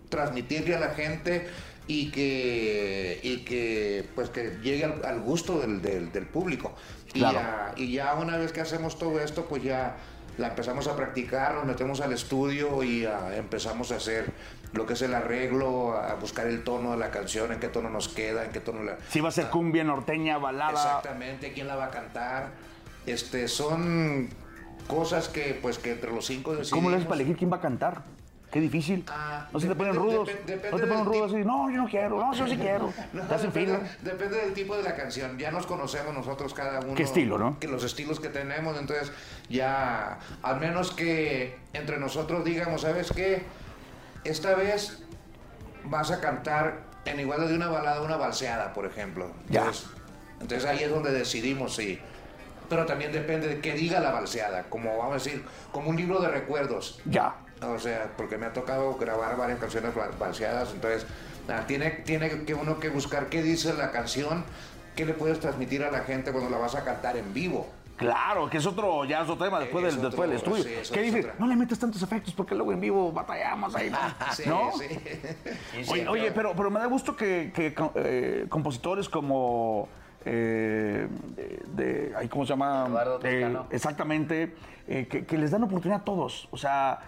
[0.10, 1.48] transmitirle a la gente
[1.88, 6.74] y que, y que pues que llegue al, al gusto del, del- del público.
[7.14, 7.38] Y, Claro.
[7.40, 9.96] ya, y ya una vez que hacemos todo esto, pues ya
[10.38, 14.26] la empezamos a practicar, nos metemos al estudio y empezamos a hacer
[14.74, 17.90] lo que es el arreglo, a buscar el tono de la canción, en qué tono
[17.90, 18.98] nos queda, en qué tono la...
[19.10, 20.72] Si va a ser cumbia, norteña, balada.
[20.74, 22.50] Exactamente, quién la va a cantar.
[23.06, 24.28] Este, son
[24.88, 26.72] cosas que pues que entre los cinco decidimos.
[26.80, 28.04] ¿Cómo le haces para elegir quién va a cantar?
[28.56, 29.04] Qué difícil.
[29.10, 30.30] Ah, no se te ponen rudos.
[30.30, 31.44] depende no te ponen rudos así.
[31.44, 32.18] No, yo no quiero.
[32.22, 32.94] No, yo sí quiero.
[33.12, 33.90] No, Te hacen depende, fila.
[34.02, 35.38] depende del tipo de la canción.
[35.38, 36.96] Ya nos conocemos nosotros cada uno.
[36.96, 37.60] ¿Qué estilo, no?
[37.60, 38.80] Que los estilos que tenemos.
[38.80, 39.12] Entonces,
[39.50, 43.44] ya, al menos que entre nosotros digamos, ¿sabes qué?
[44.24, 45.04] Esta vez
[45.84, 49.34] vas a cantar en igual de una balada, una balseada, por ejemplo.
[49.50, 49.64] Ya.
[49.66, 49.90] Entonces,
[50.40, 52.00] entonces ahí es donde decidimos si.
[52.70, 54.64] Pero también depende de qué diga la balseada.
[54.70, 57.02] Como vamos a decir, como un libro de recuerdos.
[57.04, 57.36] Ya.
[57.62, 61.06] O sea, porque me ha tocado grabar varias canciones bal- balseadas, entonces
[61.50, 64.44] ah, tiene, tiene que uno que buscar qué dice la canción,
[64.96, 67.68] qué le puedes transmitir a la gente cuando la vas a cantar en vivo.
[67.98, 70.64] Claro, que es otro, ya es otro tema después, Es del, después del estudio.
[70.84, 71.20] sí, ¿Qué es dice?
[71.30, 71.36] otra.
[71.40, 73.98] No le metes tantos efectos porque luego en vivo batallamos ahí, ¿no?
[74.34, 74.72] Sí, ¿No?
[74.78, 74.86] sí.
[75.92, 79.88] Oye, oye, pero, pero me da gusto que, que, eh, compositores como.
[80.26, 81.08] eh,
[81.68, 82.86] de, ahí, ¿Cómo se llama?
[82.90, 84.54] Eduardo Eh, exactamente.
[84.90, 86.50] eh, que, que les dan oportunidad a todos.
[86.52, 87.00] O sea,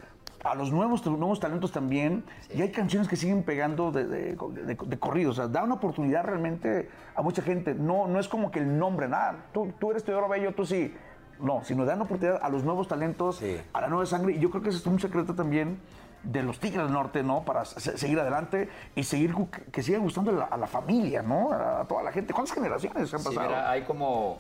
[0.44, 2.24] a los nuevos, nuevos talentos también.
[2.54, 5.32] Y hay canciones que siguen pegando de, de, de- de corrido.
[5.32, 7.74] O sea, da una oportunidad realmente a mucha gente.
[7.74, 9.46] No, no es como que el nombre, nada.
[9.54, 10.94] Tú, tú eres Teodoro Bello, tú sí.
[11.40, 13.42] No, sino dan oportunidad a los nuevos talentos,
[13.74, 14.34] a la nueva sangre.
[14.34, 15.80] Y yo creo que ese es un secreto también
[16.24, 17.44] de los Tigres del Norte, ¿no?
[17.44, 21.22] Para se- seguir adelante y seguir gu- que, siga gustando a la, a la familia,
[21.22, 21.52] ¿no?
[21.52, 22.34] A, toda la gente.
[22.34, 23.48] ¿Cuántas generaciones han Sí, pasado?
[23.50, 24.40] mira, hay como,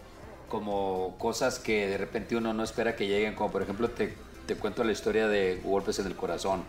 [0.49, 4.15] como cosas que de repente uno no espera que lleguen, como por ejemplo te,
[4.47, 6.63] te cuento la historia de Golpes en el Corazón.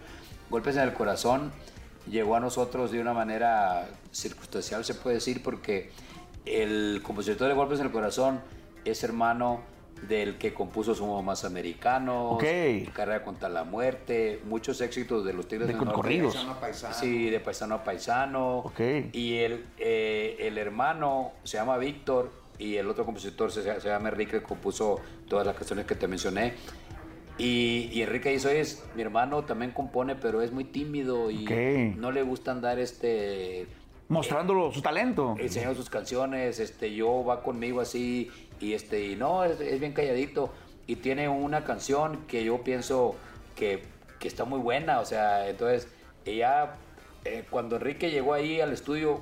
[0.51, 1.53] Golpes en el Corazón
[2.11, 5.91] llegó a nosotros de una manera circunstancial, se puede decir, porque
[6.45, 8.41] el compositor de Golpes en el Corazón
[8.85, 9.61] es hermano
[10.09, 12.38] del que compuso Somos Más Americanos.
[12.93, 15.95] Carrera contra la Muerte, muchos éxitos de los Tigres De del Norte.
[15.95, 16.35] corridos.
[16.35, 16.95] Paisano a paisano.
[16.95, 18.59] Sí, de paisano a paisano.
[18.59, 18.81] Ok.
[19.12, 24.09] Y el, eh, el hermano se llama Víctor y el otro compositor se, se llama
[24.09, 26.55] Enrique, que compuso todas las canciones que te mencioné.
[27.38, 31.96] Y, y Enrique es- mi hermano también compone, pero es muy tímido y Ok.
[31.96, 33.66] no le gusta andar este,
[34.09, 35.37] Mostrándolo su talento.
[35.38, 39.92] enseñando sus canciones, este, yo va conmigo así Y este, y no, es, es bien
[39.92, 40.53] calladito.
[40.88, 43.14] Y tiene una canción que yo pienso
[43.55, 43.85] que,
[44.18, 44.98] que está muy buena.
[44.98, 45.87] O sea, entonces,
[46.24, 46.74] ella,
[47.24, 49.20] eh, cuando Enrique llegó ahí al estudio,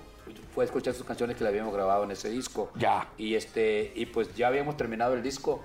[0.54, 2.70] fue a escuchar sus canciones que le habíamos grabado en ese disco.
[2.76, 3.08] Ya.
[3.18, 5.60] Y este, y pues ya habíamos terminado el disco.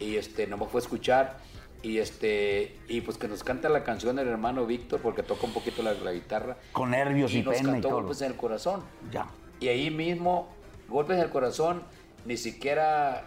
[0.00, 1.38] Y este, nomás fue a escuchar.
[1.82, 5.52] Y este, y pues que nos canta la canción el hermano Víctor, porque toca un
[5.52, 6.56] poquito la, la guitarra.
[6.72, 7.98] Con nervios y, nos pena y cantó todo.
[8.02, 8.82] Golpes en el corazón.
[9.10, 9.26] Ya.
[9.58, 10.48] Y ahí mismo,
[10.88, 11.82] golpes en el corazón,
[12.24, 13.24] ni siquiera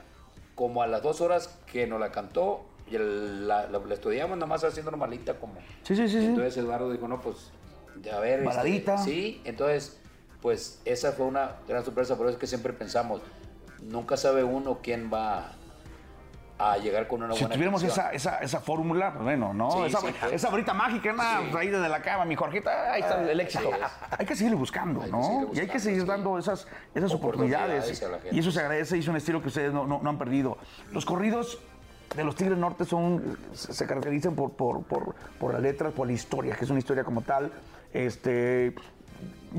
[0.55, 4.37] como a las dos horas que nos la cantó, y el- la, la- la estudiamos
[4.37, 5.55] nada más haciendo normalita como.
[5.83, 6.17] Sí, sí, sí.
[6.17, 7.51] Entonces Eduardo dijo, no, pues,
[8.09, 8.35] a ver.
[8.39, 8.97] este, Baladita.
[8.99, 9.99] sí, entonces,
[10.41, 13.19] pues esa fue una gran sorpresa, por eso es que siempre pensamos,
[13.83, 15.51] nunca sabe uno quién va
[16.57, 18.05] a llegar con una Si buena tuviéramos canción.
[18.07, 19.71] esa, esa, esa fórmula, pues bueno, ¿no?
[19.71, 21.57] Sí, esa, sí, esa varita mágica, Sí.
[21.57, 23.69] ahí desde la cama, mi Jorgita, ahí está el éxito.
[23.73, 23.79] es.
[24.17, 25.49] Hay que seguirle buscando, Hay ¿no?
[25.53, 28.01] y hay que seguir dando esas, esas Oportunidades.
[28.31, 30.57] Y eso se agradece y es un estilo que ustedes no, no- no han perdido.
[30.93, 31.59] Los corridos
[32.15, 36.07] de los Tigres Norte son, se se caracterizan por, por, por, por las letras, por
[36.07, 37.51] la historia, que es una historia como tal.
[37.93, 38.73] Este,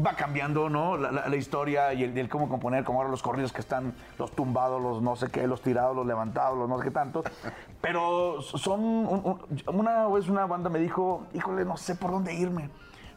[0.05, 0.97] va cambiando, ¿no?
[0.97, 3.95] La, la- la historia y el, el cómo componer, como ahora los corridos que están,
[4.19, 7.25] los tumbados, los no sé qué, los tirados, los levantados, los no sé qué tantos.
[7.81, 9.39] Pero son, un-
[9.69, 12.69] un- una vez una banda me dijo, híjole, no sé por dónde irme,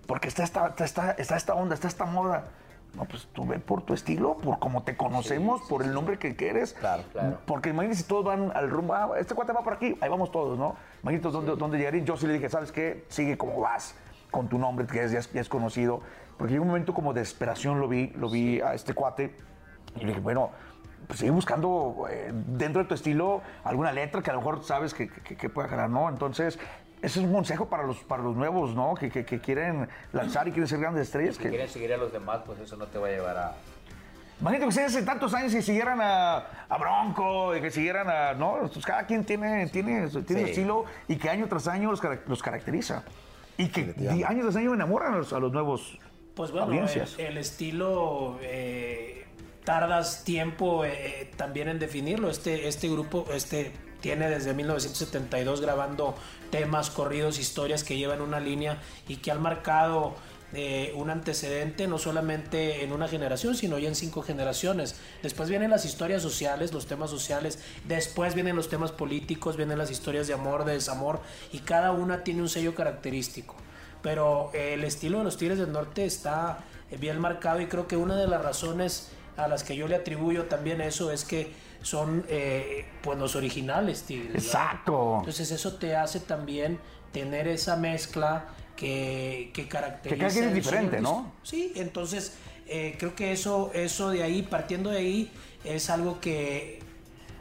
[0.07, 2.45] porque está esta, está, esta- está esta onda, está esta moda.
[2.95, 6.35] No, pues tú ve por tu estilo, por cómo te conocemos, por el nombre que,
[6.35, 6.73] que eres.
[6.73, 7.37] Claro, claro.
[7.45, 10.31] Porque imagínate si todos van al rumbo, ah, este cuate va por aquí, ahí vamos
[10.31, 10.75] todos, ¿no?
[11.03, 12.03] Imagínate dónde, dónde llegaría.
[12.03, 13.05] Yo sí le dije, ¿sabes qué?
[13.09, 13.93] Sigue como vas,
[14.31, 16.01] con tu nombre, que es- ya es, ya es conocido.
[16.39, 19.35] Porque llegó un momento como de desesperación, lo vi, lo vi a este cuate.
[19.97, 20.49] Y le dije, bueno,
[21.05, 24.93] pues sigue buscando eh, dentro de tu estilo alguna letra que a lo mejor sabes
[24.93, 26.07] que, que, que pueda ganar, ¿no?
[26.07, 26.57] Entonces,
[27.01, 28.95] ese es un consejo para los, para los nuevos, ¿no?
[28.95, 31.35] Que, que- que quieren lanzar y quieren ser grandes estrellas.
[31.35, 33.55] Si Que, quieres seguir a los demás, pues eso no te va a llevar a...
[34.39, 36.37] Imagínate que ustedes hace tantos años y siguieran a,
[36.69, 38.33] a Bronco, y que siguieran a.
[38.33, 40.51] No, pues cada quien tiene, tiene, su- tiene su Sí.
[40.53, 43.03] estilo y que año tras año los, los caracteriza.
[43.57, 43.93] Y que
[44.25, 45.99] año tras año enamoran a los, a los nuevos
[46.39, 47.15] Pues bueno, audiencias.
[47.17, 49.25] el, el estilo eh,
[49.65, 52.29] tardas tiempo eh, también en definirlo.
[52.29, 56.15] Este, este grupo este, tiene desde 1972 grabando
[56.49, 58.77] temas, corridos, historias que llevan una línea
[59.09, 60.15] y que han marcado
[60.53, 64.95] eh, un antecedente no solamente en una generación, sino ya en cinco generaciones.
[65.21, 69.91] Después vienen las historias sociales, los temas sociales, después vienen los temas políticos, vienen las
[69.91, 71.19] historias de amor, de desamor,
[71.51, 73.57] y cada una tiene un sello característico
[74.01, 76.59] pero eh, el estilo de los Tigres del Norte está
[76.91, 79.95] eh, bien marcado y creo que una de las razones a las que yo le
[79.95, 84.33] atribuyo también eso es que son eh, pues los originales Tigres.
[84.33, 84.45] ¿verdad?
[84.45, 85.15] Exacto.
[85.19, 86.79] Entonces eso te hace también
[87.11, 90.15] tener esa mezcla que, que caracteriza.
[90.15, 91.33] Que cada quien es diferente, sonido ¿no?
[91.43, 92.33] Sí, entonces
[92.67, 95.31] eh, creo que eso, eso de ahí, partiendo de ahí,
[95.63, 96.79] es algo que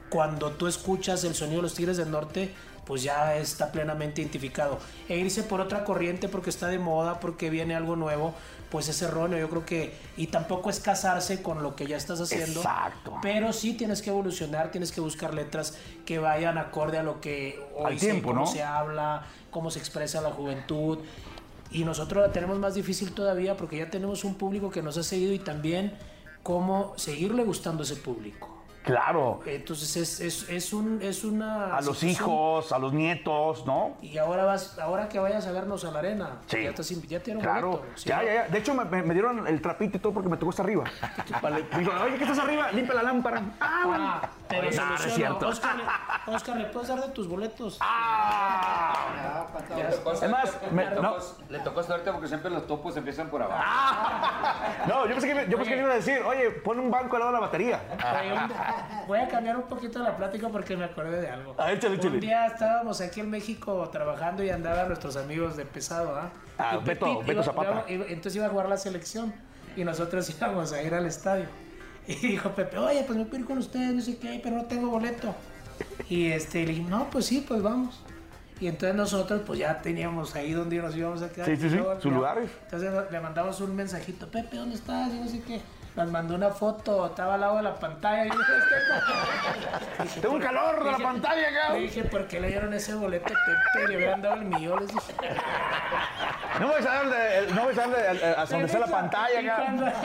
[0.08, 2.54] cuando tú escuchas el sonido de los Tigres del Norte,
[2.88, 4.78] pues ya está plenamente identificado.
[5.10, 8.32] E irse por otra corriente porque está de moda, porque viene algo nuevo,
[8.70, 9.38] pues es erróneo.
[9.38, 12.60] Yo creo que, y tampoco es casarse con lo que ya estás haciendo.
[12.60, 13.16] Exacto.
[13.20, 17.62] Pero sí tienes que evolucionar, tienes que buscar letras que vayan acorde a lo que
[17.76, 18.46] hoy Al se- tiempo, cómo ¿no?
[18.46, 20.98] se habla, cómo se expresa la juventud.
[21.70, 25.02] Y nosotros la tenemos más difícil todavía porque ya tenemos un público que nos ha
[25.02, 25.92] seguido y también
[26.42, 28.57] cómo seguirle gustando a ese público.
[28.88, 29.40] Claro.
[29.44, 31.76] Entonces es, es, es, un, es una...
[31.76, 33.98] A los hijos, a los nietos, ¿no?
[34.00, 36.62] Y ahora vas, ahora que vayas a vernos a la arena, Sí.
[36.62, 37.86] ya, estás, invi- ya tiene un Claro, boleto.
[37.96, 38.22] ¿sí, ya, no?
[38.22, 38.48] ya, ya.
[38.48, 40.84] De hecho, me, dieron el trapito y todo porque me tocó hasta arriba.
[41.42, 41.66] Vale.
[41.70, 42.72] Me dijo, oye, ¿qué estás arriba?
[42.72, 43.42] Limpia la lámpara.
[43.60, 44.04] Ah, bueno.
[44.08, 45.48] Ah, pero Oye, no, no es cierto.
[45.48, 47.76] Oscar, le- Oscar, ¿le puedes dar de tus boletos?
[47.82, 48.94] Ah.
[50.22, 51.12] Es más, me- le, no.
[51.14, 53.62] tocó, le tocó suerte porque siempre los topos empiezan por abajo.
[54.86, 57.16] No, yo pensé, que, yo pensé que le iba a decir, oye, pon un banco
[57.16, 57.80] al lado de la batería.
[59.06, 61.54] Voy a cambiar un poquito la plática porque me acordé de algo.
[61.58, 62.14] Ah, échale, échale.
[62.14, 66.30] Un día estábamos aquí en México trabajando y andaban nuestros amigos de pesado, ¿ah?
[66.58, 67.84] Ah, Y Beto- Pepito Beto iba- Zapata.
[67.88, 69.32] iba- entonces iba a jugar la selección
[69.76, 71.46] y nosotros íbamos a ir al estadio.
[72.06, 74.64] Y dijo Pepe, oye, pues me puedo ir con ustedes, no sé qué, pero no
[74.64, 75.34] tengo boleto.
[76.08, 78.00] Y este, le dije, no, pues sí, pues vamos.
[78.60, 81.46] Y entonces nosotros, pues ya teníamos ahí donde nos íbamos a quedar.
[81.46, 82.50] Sí, sí, sí, sus lugares.
[82.64, 85.12] Entonces le mandamos un mensajito, Pepe, ¿dónde estás?
[85.14, 85.60] Y no sé qué.
[85.98, 88.24] Nos mandó una foto, estaba al lado de la pantalla.
[88.26, 88.34] Y yo,
[90.04, 91.72] "Este Tengo un calor de la pantalla, cabrón".
[91.76, 93.36] Le dije, ¿por qué le dieron ese boleto a
[93.72, 93.88] Pepe?
[93.88, 94.78] Le hubieran dado el millón.
[94.78, 95.12] Les dije.
[96.60, 99.56] No voy a darle, no voy a darle a, a- a donde está la pantalla,
[99.56, 99.92] cabrón.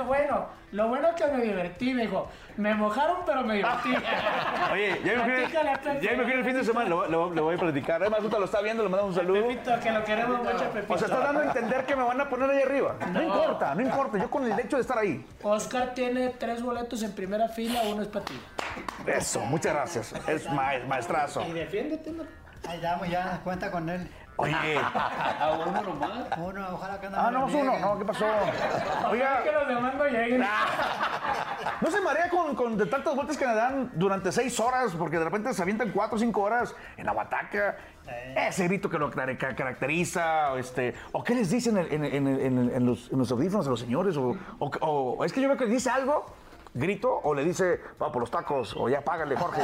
[0.00, 2.28] dijo, bueno, lo bueno es que me divertí, me dijo.
[2.56, 3.94] Me mojaron, pero me divertí.
[4.72, 6.00] Oye, ya me fui, Pepe.
[6.02, 8.00] ya me fui el fin de semana, lo, lo- lo voy a platicar.
[8.02, 9.48] Además, ahorita lo está viendo, le mandamos un saludo.
[9.48, 10.92] Pepito, que lo queremos mucho, Pepito.
[10.94, 12.96] O sea, está dando a entender que me van a poner ahí arriba.
[13.00, 13.22] No, No.
[13.22, 14.18] importa, no importa.
[14.18, 15.26] Yo con el hecho de estar ahí.
[15.42, 18.38] Oscar tiene tres boletos en primera fila, uno es para ti.
[19.06, 20.12] Eso, muchas gracias.
[20.28, 21.42] Es ma- maestrazo.
[21.48, 22.24] Y defiéndete, ¿no?
[22.68, 24.06] Ahí damos ya, cuenta con él.
[24.36, 24.54] Oye.
[25.66, 26.10] uno nomás.
[26.38, 27.78] Uno, ojalá que no Ah, no, es uno.
[27.78, 28.24] No, ¿qué pasó?
[29.10, 30.44] Oiga, que los demás no lleguen.
[31.80, 34.92] ¿no se marea con, con de tantas vueltas que me dan durante seis horas?
[34.96, 37.76] Porque de repente se avientan cuatro o cinco horas en la bataca.
[38.36, 42.26] Ese grito que lo car- ca- caracteriza, o este, o qué les dicen en, en-
[42.26, 42.26] en-
[42.58, 45.48] en- en los, en los audífonos a los señores, o, o- o- es que yo
[45.48, 46.26] veo que le dice algo,
[46.74, 49.62] grito, o le dice, va por los tacos, o ya págale, Jorge.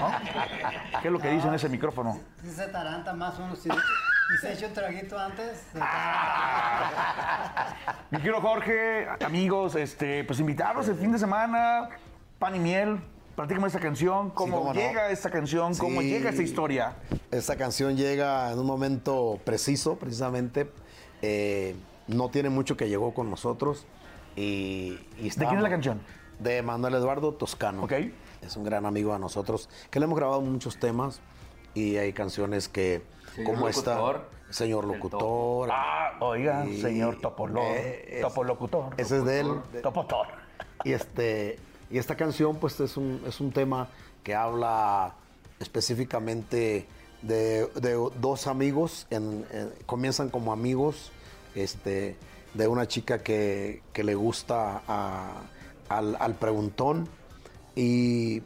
[0.00, 1.00] ¿no?
[1.00, 2.18] ¿Qué es lo que dice en ese micrófono?
[2.42, 5.66] Si se taranta más uno, si, si se echa un traguito antes.
[8.10, 11.88] Mi querido Jorge, amigos, este, pues invitarlos el fin de semana,
[12.38, 13.00] pan y miel.
[13.34, 14.78] Platícame esta canción, cómo, cómo no.
[14.80, 16.10] llega esta canción, cómo Sí.
[16.10, 16.96] llega esta historia.
[17.30, 20.70] Esta canción llega en un momento preciso, precisamente.
[21.22, 21.74] Eh,
[22.08, 23.86] no tiene mucho que llegó con nosotros.
[24.36, 26.02] Y, y ¿De quién es la canción?
[26.42, 27.84] De Manuel Eduardo Toscano.
[27.84, 27.92] Ok.
[28.42, 31.20] Es un gran amigo de nosotros, que le hemos grabado muchos temas.
[31.74, 33.02] Y hay canciones que,
[33.34, 34.28] Señor como esta, Locutor.
[34.50, 35.68] Señor Locutor.
[35.72, 38.94] Ah, oiga, Y- señor Topolo, Eh, es- Topolocutor.
[38.98, 39.52] Ese es de él.
[39.82, 40.26] Topotor.
[40.84, 41.58] Y, este,
[41.90, 43.88] y esta canción, pues, es un, es un tema
[44.22, 45.14] que habla
[45.60, 46.86] específicamente
[47.22, 49.06] de, de dos amigos.
[49.10, 51.10] en- en- comienzan como amigos
[51.54, 52.16] este,
[52.54, 55.40] de una chica que, que le gusta a-
[55.98, 57.08] al, al preguntón.
[57.74, 58.42] Y,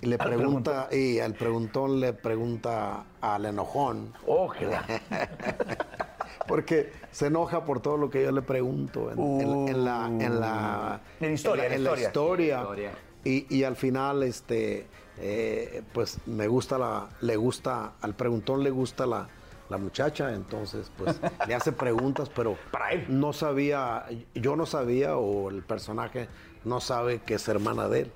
[0.00, 4.12] le Al pregunta, y al preguntón le pregunta al enojón.
[4.26, 4.84] Oh, qué la-
[6.48, 10.40] Porque se enoja por todo lo que yo le pregunto en, en- en la, en
[10.40, 12.58] la En la historia, en en la la historia.
[12.58, 12.92] Historia.
[13.24, 14.86] Y, y al final, este,
[15.18, 19.28] eh, pues me gusta la, le gusta, al preguntón le gusta la,
[19.68, 23.06] la muchacha, entonces pues le hace preguntas, pero Para él.
[23.08, 26.28] no sabía, yo no sabía o el personaje
[26.64, 28.12] no sabe que es hermana de él.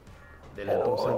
[0.57, 1.09] De la Entonces,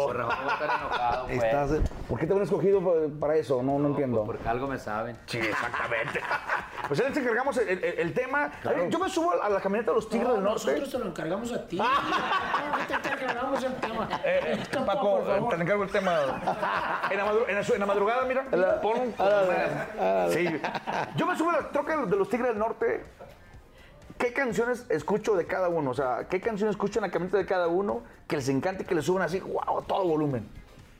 [0.00, 1.42] estar enojado, pues.
[1.42, 1.70] estás,
[2.08, 3.62] ¿Por qué te han escogido pa- para eso?
[3.62, 4.24] No, no entiendo.
[4.24, 5.18] Porque algo me saben.
[5.26, 6.20] Sí, exactamente.
[6.88, 8.50] pues él te encargamos el, el- el tema.
[8.88, 10.66] Yo me subo a la camioneta de los Tigres No, del Norte.
[10.66, 11.76] nosotros te lo encargamos a ti.
[11.78, 11.84] No,
[13.02, 14.08] te encargamos el tema.
[14.24, 15.56] Eh, eh, Tampoco, Paco, por favor.
[15.56, 16.20] te encargo el tema.
[17.10, 20.60] En la, madru- en la en la madrugada, mira, pon un- Sí.
[21.16, 23.04] Yo me subo a la troca de los Tigres del Norte.
[24.18, 25.90] ¿Qué canciones escucho de cada uno?
[25.90, 28.94] O sea, ¿qué canciones escucho en la camioneta de cada uno que les encante que
[28.94, 30.46] le suban así, wow, a todo volumen?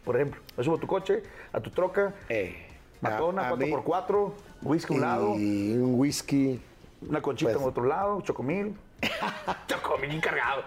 [0.04, 2.54] Por ejemplo, me subo a tu coche, a tu troca, eh,
[3.00, 6.60] matona, a- a mí- 4x4, whisky a un lado, y un whisky.
[7.08, 8.76] una conchita pues- en otro lado, chocomil.
[9.68, 10.62] chocomil encargado.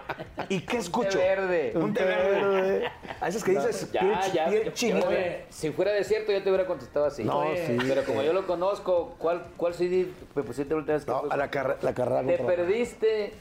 [0.48, 1.18] ¿Y qué escucho?
[1.18, 1.72] verde.
[1.74, 2.90] Un té verde.
[3.20, 5.10] A esas que dices, Ya, piel, ya, piel yo- chinita.
[5.10, 5.16] yo-
[5.50, 7.24] si fuera desierto yo te hubiera contestado así.
[7.24, 7.76] No, sí.
[7.86, 11.22] Pero como yo lo conozco, ¿cuál, cuál CD me pusiste la última vez que No,
[11.30, 13.34] a la, carre- la carrera Te contra- perdiste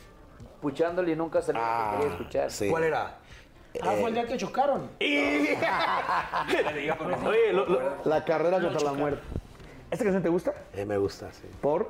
[0.62, 2.51] puchándole y nunca que Ah, quería escuchar.
[2.51, 2.69] sí.
[2.69, 3.15] ¿Cuál era?
[3.82, 4.89] Ah, fue el día que chocaron.
[7.25, 9.21] Oye, lo- lo- La carrera contra la muerte.
[9.89, 10.54] ¿esta canción te gusta?
[10.73, 11.43] Eh, me gusta, sí.
[11.62, 11.89] ¿Por?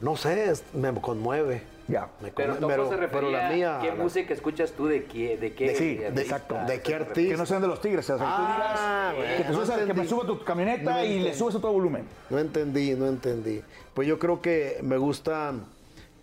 [0.00, 1.62] No sé, es- me conmueve.
[1.86, 2.08] Ya.
[2.22, 3.78] Me Pero pero, se refería pero la mía.
[3.82, 5.36] ¿Qué la- música escuchas tú de qué?
[5.36, 6.22] De qué Sí, de- artista?
[6.22, 7.30] exacto, ¿de qué artista?
[7.32, 9.80] Que no sean de los tigres, o sea, Ah, que tú digas bueno, que, te
[9.82, 12.04] no que me suba tu camioneta No y le subes a todo volumen.
[12.30, 13.62] No entendí, no entendí.
[13.92, 15.66] Pues yo creo que me gustan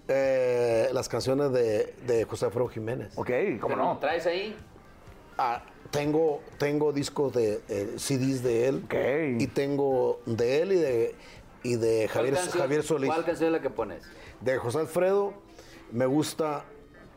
[0.08, 3.13] eh, las canciones de, de José Alfredo Jiménez.
[3.15, 3.30] Ok,
[3.62, 3.97] ¿cómo ¿Pero lo no?
[4.00, 4.56] traes ahí?
[5.38, 8.82] Ah, tengo, tengo discos de eh, CDs de él.
[8.86, 8.95] Ok.
[9.41, 11.15] Y tengo de él y de,
[11.63, 13.10] y de ¿Cuál Javier, canción- Javier Solís.
[13.10, 14.04] ¿Cuál canción es la que pones?
[14.41, 15.34] De José Alfredo
[15.91, 16.63] me gusta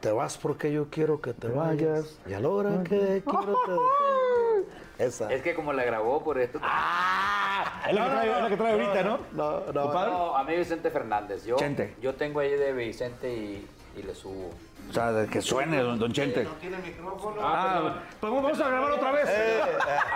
[0.00, 2.18] Te vas porque yo quiero que te vayas.
[2.28, 5.04] Y a la hora que quiero te.
[5.04, 5.32] Esa.
[5.32, 6.58] Es que como la grabó por esto.
[6.58, 9.18] Es la que trae, es la que trae ahorita, ¿no?
[9.32, 9.92] No, no.
[9.92, 11.44] No, a mí Vicente Fernández.
[11.46, 11.94] Yo, Chente.
[12.00, 14.50] yo tengo ahí de Vicente y, y le subo.
[14.90, 16.46] O sea, de que suene, don, don Chente.
[16.60, 17.40] tiene micrófono.
[17.42, 19.24] Ah, pues vamos a grabar otra vez.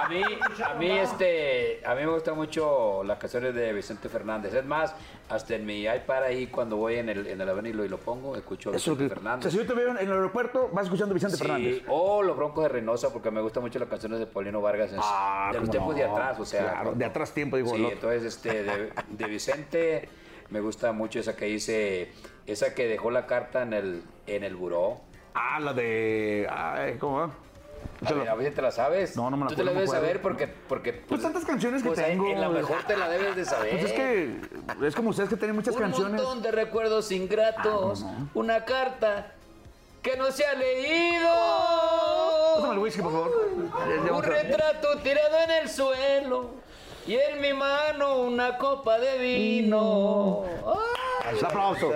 [0.00, 0.22] A mí,
[0.64, 4.54] a mí este, a mí me gustan mucho las canciones de Vicente Fernández.
[4.54, 4.94] Es más,
[5.28, 8.34] hasta en mi iPad ahí cuando voy en el, en el avenida y lo pongo,
[8.36, 9.42] escucho a Vicente que, o Fernández.
[9.42, 11.82] sea, si yo te veo en el aeropuerto, vas escuchando Vicente Sí, Fernández.
[11.88, 15.00] o Los Broncos de Reynosa, porque me gustan mucho las canciones de Paulino Vargas en-
[15.02, 15.98] Ah, de los tiempos no.
[15.98, 16.70] de atrás, o sea.
[16.70, 20.08] Claro, de atrás tiempo, digo, Sí, entonces este, de, de Vicente
[20.50, 22.12] me gusta mucho esa que dice,
[22.46, 25.00] esa que dejó la carta en el, en el buró.
[25.34, 26.48] Ah, la de.
[26.50, 27.30] Ay, ¿Cómo va?
[28.04, 29.16] A ver, a ver, ¿te la sabes?
[29.16, 30.46] No, no me la Tú te la debes saber porque...
[30.46, 32.28] porque Pues tantas canciones que pues, tengo.
[32.28, 33.70] En la mejor te la debes de saber.
[33.70, 36.22] Pues es que es como ustedes que tienen muchas Un canciones.
[36.22, 38.04] montón de recuerdos ingratos.
[38.34, 39.32] Una carta
[40.02, 41.28] que no se ha leído.
[42.54, 43.32] Pásame el whisky, por favor.
[44.12, 46.50] Un retrato tirado en el suelo.
[47.08, 50.40] Y en mi mano una copa de vino.
[50.40, 51.90] Un aplauso.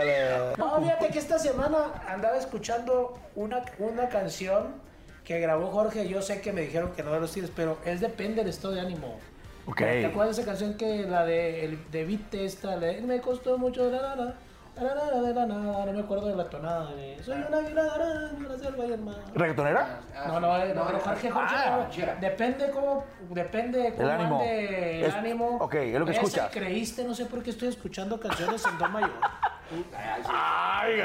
[0.56, 4.68] No, fíjate que esta semana andaba escuchando una, una canción
[5.22, 6.08] que grabó Jorge.
[6.08, 8.72] Yo sé que me dijeron que no de los tires, pero es depende del estado
[8.72, 9.18] de ánimo.
[9.66, 9.80] Ok.
[9.80, 12.76] ¿Te acuerdas de esa canción que la de, el, de Vite esta?
[12.76, 14.34] la de, me costó mucho la la la.
[14.80, 19.00] No me acuerdo de la tonada de Soy una águila en la selva y el
[19.02, 19.16] mar.
[19.34, 20.00] ¿Reggaetonera?
[20.26, 24.40] No, no, eh, no, pero Jorge, Jorge, Ah, no, depende cómo, depende cómo El ánimo.
[24.40, 25.46] ande el Es- ánimo.
[25.60, 26.50] ok, es lo que Esa escuchas.
[26.52, 29.10] creíste, no sé por qué estoy escuchando canciones en do mayor.
[30.28, 30.98] Ay,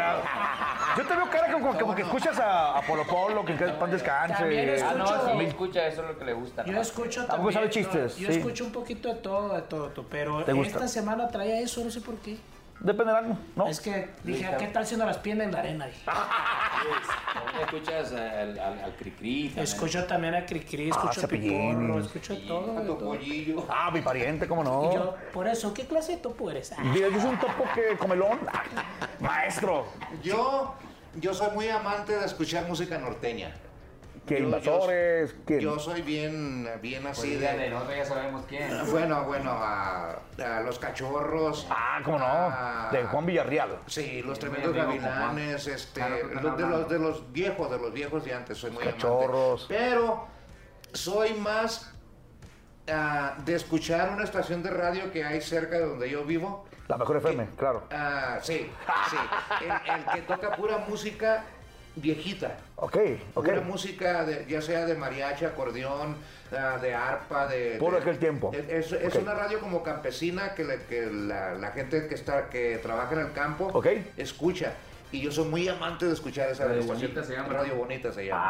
[0.97, 3.91] yo te veo cara como, como que escuchas a, a Polo Polo, que en pan
[3.91, 4.33] descanse.
[4.33, 6.65] También Ah, no, escucho- sí, escucha, eso es lo que le gusta.
[6.65, 7.53] Yo escucho también.
[7.53, 8.39] sabe chistes, no, yo sí.
[8.39, 12.15] escucho un poquito de todo, de todo, pero esta semana traía eso, no sé por
[12.15, 12.37] qué.
[12.79, 13.67] Depende del ánimo, ¿no?
[13.67, 15.85] Es que dije, ¿qué tal si no las pierden en la arena?
[15.87, 16.01] Dije.
[17.63, 19.45] Escuchas al, al, al Cricri.
[19.47, 19.63] también.
[19.63, 21.79] Escucho también a Cricri, Ah, escucho a Cepillín.
[21.79, 23.17] Piporro, escucho todo.
[23.69, 24.89] Ah, mi pariente, ¿cómo no?
[24.91, 26.71] Y yo, por eso, ¿qué clase de topo eres?
[26.71, 26.83] Ah.
[26.83, 28.39] Mira, yo soy un topo que comelón.
[29.19, 29.87] Maestro.
[30.23, 30.75] Yo,
[31.15, 33.55] yo soy muy amante de escuchar música norteña.
[34.27, 35.35] ¿Qué Yo- invasores?
[35.45, 35.59] ¿Quién?
[35.61, 37.69] Yo soy bien, bien así Pues de.
[37.69, 38.69] nosotros ya sabemos quién.
[38.91, 41.65] Bueno, bueno, a, a los cachorros.
[41.69, 42.25] Ah, ¿cómo no?
[42.25, 43.79] a- De Juan Villarreal.
[43.87, 47.71] Sí, los Sí, tremendos gavilanes, este, Claro que están los- de, los, de los viejos,
[47.71, 49.65] de los viejos de antes, soy muy Cachorros.
[49.69, 49.75] amante.
[49.89, 50.27] Pero
[50.93, 51.93] soy más
[52.89, 56.65] ah, de escuchar una estación de radio que hay cerca de donde yo vivo.
[56.89, 57.83] La mejor FM, claro.
[57.91, 58.69] Ah, sí,
[59.09, 59.17] sí.
[59.65, 61.43] El, el que toca pura música
[62.01, 62.57] viejita.
[62.75, 62.97] Ok,
[63.33, 63.45] ok.
[63.45, 66.15] Pura música, de, ya sea de mariachi, acordeón,
[66.51, 67.77] ah, de arpa, de...
[67.97, 68.51] De- aquel tiempo.
[68.53, 73.13] Es, una radio como campesina que, le- que la, la gente que está que trabaja
[73.13, 73.71] en el campo
[74.15, 74.73] escucha.
[75.11, 76.83] Y yo soy muy amante de escuchar esa Radio.
[76.83, 77.47] Bonita se llama.
[77.53, 78.41] Radio Bonita se llama.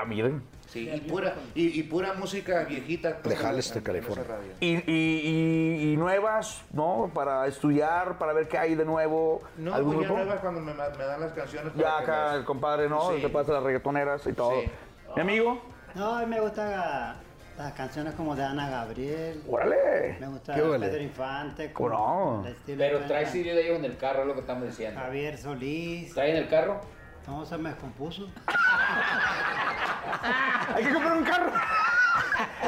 [0.00, 0.42] Ah, miren.
[0.66, 3.20] Sí, y pura, y, y pura música viejita.
[3.24, 3.34] De
[3.82, 4.24] California.
[4.60, 7.10] Y, y- y- y nuevas, ¿no?
[7.14, 9.40] Para estudiar, para ver qué hay de nuevo.
[9.56, 10.24] No, ¿Algún pues ya grupo?
[10.24, 11.72] nuevas cuando me, me dan las canciones.
[11.74, 13.12] Ya para acá las- el compadre, ¿no?
[13.14, 13.22] Sí.
[13.22, 14.60] Te pasa las reggaetoneras y todo.
[14.60, 14.70] Sí.
[15.16, 15.62] Mi amigo,
[15.94, 17.16] No, a mí me gustan
[17.58, 19.42] las canciones como de Ana Gabriel.
[19.48, 20.16] órale.
[20.20, 20.54] Me gusta.
[20.54, 21.72] Pedro Infante.
[21.72, 22.48] ¿Cómo como no?
[22.66, 25.00] Pero trae CD de ellos en el carro, es lo que estamos diciendo.
[25.00, 26.14] Javier Solís.
[26.14, 26.80] ¿Trae en el carro?
[27.26, 28.28] No, se me descompuso.
[30.74, 31.52] Hay que comprar un carro.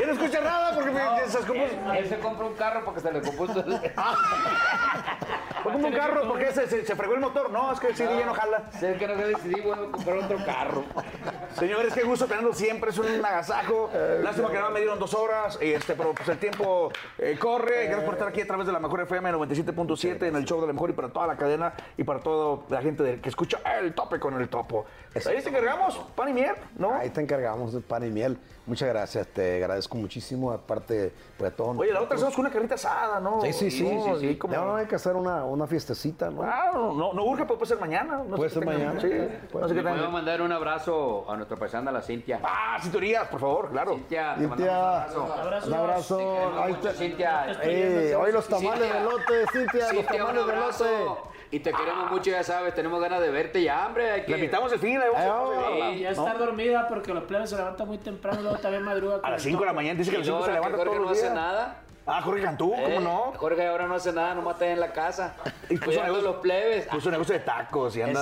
[0.01, 3.01] Yo no escucha nada porque me, esas como- Él, él se compra un carro porque
[3.01, 3.65] se le compuso.
[5.63, 7.51] Fue como un carro porque se, se, se fregó el motor.
[7.51, 8.71] No, es que el CD ya no jala.
[8.79, 10.85] Sé que no se decidí, voy a comprar otro carro.
[11.59, 13.91] Señores, qué gusto tenerlos siempre, es un agasajo.
[14.23, 17.87] Lástima que no me dieron dos horas, este, pero pues el tiempo eh, corre.
[17.87, 20.67] Gracias por estar aquí a través de la Mejor FM 97.7 en el show de
[20.69, 23.59] la Mejor y para toda la cadena y para toda la gente de- que escucha
[23.79, 24.87] el tope con el topo.
[25.13, 26.95] Ahí te encargamos, pan y miel, ¿no?
[26.95, 28.39] Ahí te encargamos de pan y miel.
[28.65, 30.53] Muchas gracias, te agradezco muchísimo.
[30.53, 31.77] Aparte, pues a todos.
[31.77, 33.41] Oye, la otra hacemos con una carnita asada, ¿no?
[33.41, 33.83] Sí, sí, sí.
[33.83, 36.43] No, sí, y como- Ya no hay que hacer una, una fiestecita, ¿no?
[36.45, 38.23] Ah, no, no, no urge, pero puede ser mañana.
[38.25, 39.01] No Puede ser mañana.
[39.01, 39.09] Sí,
[39.51, 40.13] Puede no sé qué Le voy a tengan.
[40.13, 42.39] mandar un abrazo a nuestra paisana, la Cintia.
[42.45, 43.95] Ah, cinturías, por favor, claro.
[43.97, 45.67] Cintia, te Cintia, un abrazo.
[45.67, 46.63] un abrazo.
[46.63, 47.47] Ahí te- Cintia.
[47.65, 48.95] Eh, hoy los tamales Cintia.
[49.01, 51.21] de lote, Cintia, los Cintia, un tamales de lote.
[51.53, 54.11] Y te queremos mucho, ya sabes, tenemos ganas de verte ya, hombre.
[54.11, 54.31] Hay que...
[54.31, 56.27] Le invitamos el fin, ahí vamos ya ¿no?
[56.27, 59.19] está dormida porque los plebes se levantan muy temprano, luego también madruga.
[59.23, 60.77] A las el 5 de la mañana dice que Y 5 se ahora que levanta
[60.79, 61.35] Jorge todos no los hace días.
[61.35, 61.83] nada.
[62.13, 63.33] Ah, Jorge Cantú, ¿cómo Eh, no?
[63.37, 65.35] Jorge ahora no hace nada, nomás está en la casa.
[65.69, 66.87] Y puso negocio- los plebes.
[66.89, 68.21] Puso un negocio de tacos y anda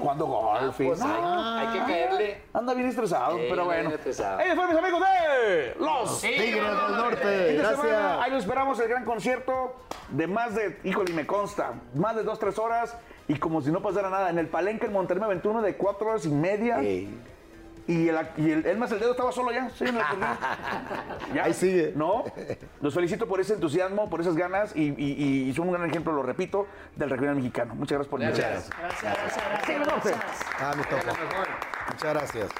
[0.00, 0.80] jugando golf.
[0.80, 2.42] y- Pues hay, hay que caerle.
[2.54, 3.90] Anda bien estresado, Sí, pero bien bueno.
[3.90, 4.40] estresado.
[4.40, 6.62] Ellos fueron mis amigos de Los Tigres del
[6.96, 7.16] Norte.
[7.16, 7.80] Fin de Gracias.
[7.80, 9.76] semana, ahí lo esperamos, el gran concierto
[10.08, 12.96] de más de, híjole, me consta, más de dos, tres horas
[13.28, 14.30] y como si no pasara nada.
[14.30, 16.80] En el Palenque, en Monterrey 21, de cuatro horas y media.
[16.80, 17.14] Ey.
[17.88, 19.70] Y el, y el, el más el dedo estaba solo ya.
[19.70, 20.22] Sí, lo perdí.
[21.34, 21.44] Ya.
[21.44, 21.92] Ahí sigue.
[21.94, 22.24] ¿No?
[22.80, 26.12] Los felicito por ese entusiasmo, por esas ganas y, y- y son un gran ejemplo,
[26.12, 26.66] lo repito,
[26.96, 27.74] del regional mexicano.
[27.74, 28.64] Muchas gracias por Gracias.
[28.66, 28.88] invitarme.
[28.88, 30.10] Gracias, gracias, Tigres del Norte.
[30.10, 30.46] gracias.
[30.58, 31.06] Ah, mi topo.
[31.06, 31.92] La.
[31.92, 32.50] Muchas gracias.